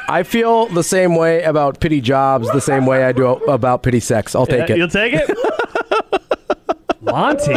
I 0.09 0.23
feel 0.23 0.67
the 0.67 0.83
same 0.83 1.15
way 1.15 1.43
about 1.43 1.79
pity 1.79 2.01
jobs, 2.01 2.51
the 2.51 2.61
same 2.61 2.85
way 2.85 3.03
I 3.05 3.11
do 3.11 3.27
about 3.45 3.83
pity 3.83 3.99
sex. 3.99 4.35
I'll 4.35 4.45
take 4.45 4.69
it. 4.69 4.77
You'll 4.77 4.89
take 4.89 5.13
it? 5.13 5.29
Monty. 7.01 7.55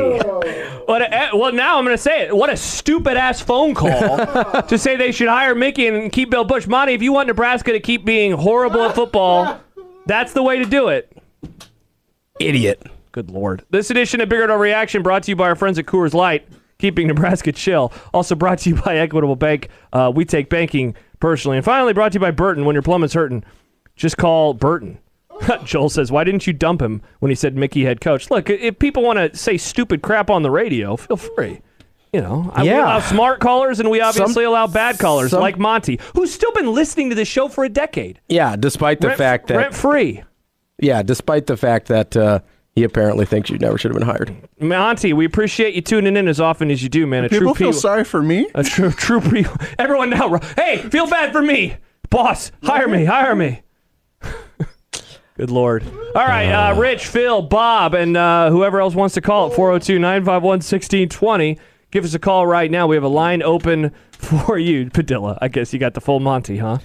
What 0.87 1.03
a, 1.03 1.15
eh, 1.15 1.31
well, 1.35 1.53
now 1.53 1.79
I'm 1.79 1.85
going 1.85 1.97
to 1.97 2.03
say 2.03 2.23
it. 2.23 2.37
What 2.37 2.51
a 2.51 2.57
stupid 2.57 3.17
ass 3.17 3.41
phone 3.41 3.75
call 3.75 4.63
to 4.63 4.79
say 4.79 4.97
they 4.97 5.13
should 5.13 5.29
hire 5.29 5.55
Mickey 5.55 5.87
and 5.87 6.11
keep 6.11 6.31
Bill 6.31 6.45
Busch. 6.45 6.67
Monty, 6.67 6.95
if 6.95 7.03
you 7.03 7.13
want 7.13 7.29
Nebraska 7.29 7.73
to 7.73 7.81
keep 7.81 8.05
being 8.05 8.33
horrible 8.33 8.83
at 8.83 8.95
football, 8.95 9.61
that's 10.07 10.33
the 10.33 10.43
way 10.43 10.59
to 10.59 10.65
do 10.65 10.89
it. 10.89 11.14
Idiot. 12.41 12.83
Good 13.13 13.31
Lord. 13.31 13.65
This 13.71 13.91
edition 13.91 14.21
of 14.21 14.29
Bigger 14.29 14.47
Reaction 14.59 15.03
brought 15.03 15.23
to 15.25 15.31
you 15.31 15.37
by 15.37 15.45
our 15.49 15.55
friends 15.55 15.79
at 15.79 15.87
Coors 15.87 16.15
Light, 16.15 16.49
keeping 16.79 17.07
Nebraska 17.07 17.53
chill. 17.53 17.93
Also 18.13 18.35
brought 18.35 18.59
to 18.61 18.71
you 18.71 18.77
by 18.77 18.97
Equitable 18.99 19.37
Bank. 19.37 19.69
Uh, 19.93 20.11
we 20.15 20.25
take 20.25 20.49
banking 20.49 20.97
personally. 21.21 21.57
And 21.59 21.65
finally 21.65 21.93
brought 21.93 22.13
to 22.13 22.17
you 22.17 22.21
by 22.21 22.33
Burton. 22.33 22.65
When 22.65 22.75
your 22.75 22.83
plumbing's 22.83 23.13
hurting, 23.13 23.45
just 23.95 24.17
call 24.17 24.53
Burton. 24.53 24.99
Joel 25.65 25.91
says, 25.91 26.11
Why 26.11 26.25
didn't 26.25 26.47
you 26.47 26.53
dump 26.53 26.83
him 26.83 27.03
when 27.21 27.31
he 27.31 27.37
said 27.37 27.55
Mickey 27.57 27.85
head 27.85 28.01
coach? 28.01 28.31
Look, 28.33 28.51
if 28.51 28.81
people 28.81 29.05
want 29.05 29.19
to 29.19 29.37
say 29.39 29.57
stupid 29.57 30.03
crap 30.03 30.29
on 30.29 30.43
the 30.43 30.51
radio, 30.51 30.97
feel 30.97 31.17
free. 31.17 31.61
You 32.13 32.21
know, 32.21 32.51
I- 32.55 32.63
we 32.65 32.71
allow 32.71 32.99
smart 33.01 33.41
callers 33.41 33.79
and 33.79 33.91
we 33.91 34.01
obviously 34.01 34.35
Some- 34.45 34.45
allow 34.47 34.67
bad 34.67 34.99
callers 34.99 35.31
some- 35.31 35.41
like 35.41 35.57
Monty, 35.59 36.01
who's 36.15 36.33
still 36.35 36.53
been 36.53 36.73
listening 36.73 37.11
to 37.11 37.17
this 37.17 37.29
show 37.29 37.47
for 37.49 37.65
a 37.65 37.69
decade. 37.69 38.21
Yeah, 38.29 38.57
despite 38.57 39.01
the 39.01 39.09
rent, 39.09 39.19
fact 39.19 39.47
that 39.49 39.57
rent 39.57 39.75
free. 39.75 40.23
Yeah, 40.79 41.03
despite 41.03 41.47
the 41.47 41.57
fact 41.57 41.89
that 41.89 42.17
uh, 42.17 42.41
he 42.75 42.83
apparently 42.85 43.25
thinks 43.25 43.51
you 43.51 43.59
never 43.59 43.79
should 43.79 43.93
have 43.93 43.99
been 43.99 44.09
hired. 44.09 44.35
Monty, 44.61 45.13
we 45.13 45.25
appreciate 45.25 45.75
you 45.75 45.81
tuning 45.81 46.17
in 46.17 46.27
as 46.29 46.41
often 46.41 46.71
as 46.71 46.83
you 46.83 46.89
do, 46.89 47.07
man. 47.07 47.25
A 47.25 47.29
true 47.29 47.39
People 47.41 47.55
feel 47.55 47.73
P- 47.73 47.79
sorry 47.79 48.05
for 48.05 48.23
me. 48.23 48.49
A 48.55 48.65
true, 48.65 48.91
true 48.91 49.21
pre. 49.21 49.47
Everyone 49.79 50.11
now, 50.11 50.39
hey, 50.57 50.79
feel 50.79 51.07
bad 51.09 51.33
for 51.33 51.43
me, 51.43 51.77
boss. 52.11 52.51
Hire 52.63 52.89
me, 52.89 53.05
hire 53.05 53.37
me. 53.37 53.63
Good 55.37 55.51
lord. 55.51 55.85
All 56.15 56.27
right, 56.27 56.51
uh, 56.51 56.79
Rich, 56.79 57.07
Phil, 57.09 57.43
Bob, 57.43 57.95
and 57.95 58.17
uh, 58.17 58.51
whoever 58.51 58.81
else 58.81 58.95
wants 58.95 59.15
to 59.15 59.21
call 59.21 59.51
it 59.51 59.55
402 59.57 59.99
951 59.99 60.43
1620. 60.59 61.59
Give 61.91 62.05
us 62.05 62.15
a 62.15 62.19
call 62.21 62.47
right 62.47 62.71
now. 62.71 62.87
We 62.87 62.97
have 62.97 63.05
a 63.05 63.09
line 63.09 63.43
open 63.43 63.93
for 64.13 64.59
you, 64.59 64.91
Padilla. 64.91 65.39
I 65.41 65.49
guess 65.49 65.73
you 65.73 65.79
got 65.79 65.95
the 65.95 66.01
full 66.01 66.21
Monty, 66.21 66.59
huh? 66.59 66.79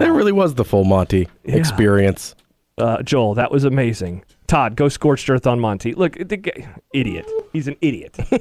It 0.00 0.08
really 0.08 0.32
was 0.32 0.54
the 0.54 0.64
full 0.64 0.84
Monty 0.84 1.28
experience. 1.44 2.34
Uh, 2.78 3.02
Joel, 3.02 3.34
that 3.34 3.50
was 3.50 3.64
amazing. 3.64 4.24
Todd, 4.46 4.74
go 4.74 4.88
scorched 4.88 5.28
earth 5.28 5.46
on 5.46 5.60
Monty. 5.60 5.92
Look, 5.92 6.14
the 6.14 6.66
idiot. 6.94 7.30
He's 7.52 7.68
an 7.68 7.76
idiot. 7.80 8.16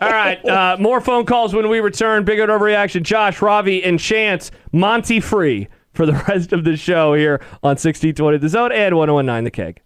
All 0.00 0.10
right, 0.10 0.44
uh, 0.46 0.76
more 0.78 1.00
phone 1.00 1.24
calls 1.24 1.54
when 1.54 1.68
we 1.68 1.80
return. 1.80 2.24
Big 2.24 2.38
overreaction. 2.38 3.02
Josh, 3.02 3.40
Ravi, 3.40 3.82
and 3.82 3.98
Chance, 3.98 4.50
Monty 4.72 5.20
free 5.20 5.68
for 5.94 6.06
the 6.06 6.12
rest 6.28 6.52
of 6.52 6.64
the 6.64 6.76
show 6.76 7.14
here 7.14 7.40
on 7.62 7.76
1620 7.76 8.38
The 8.38 8.48
Zone 8.48 8.72
and 8.72 8.96
1019 8.96 9.44
The 9.44 9.50
Keg. 9.50 9.80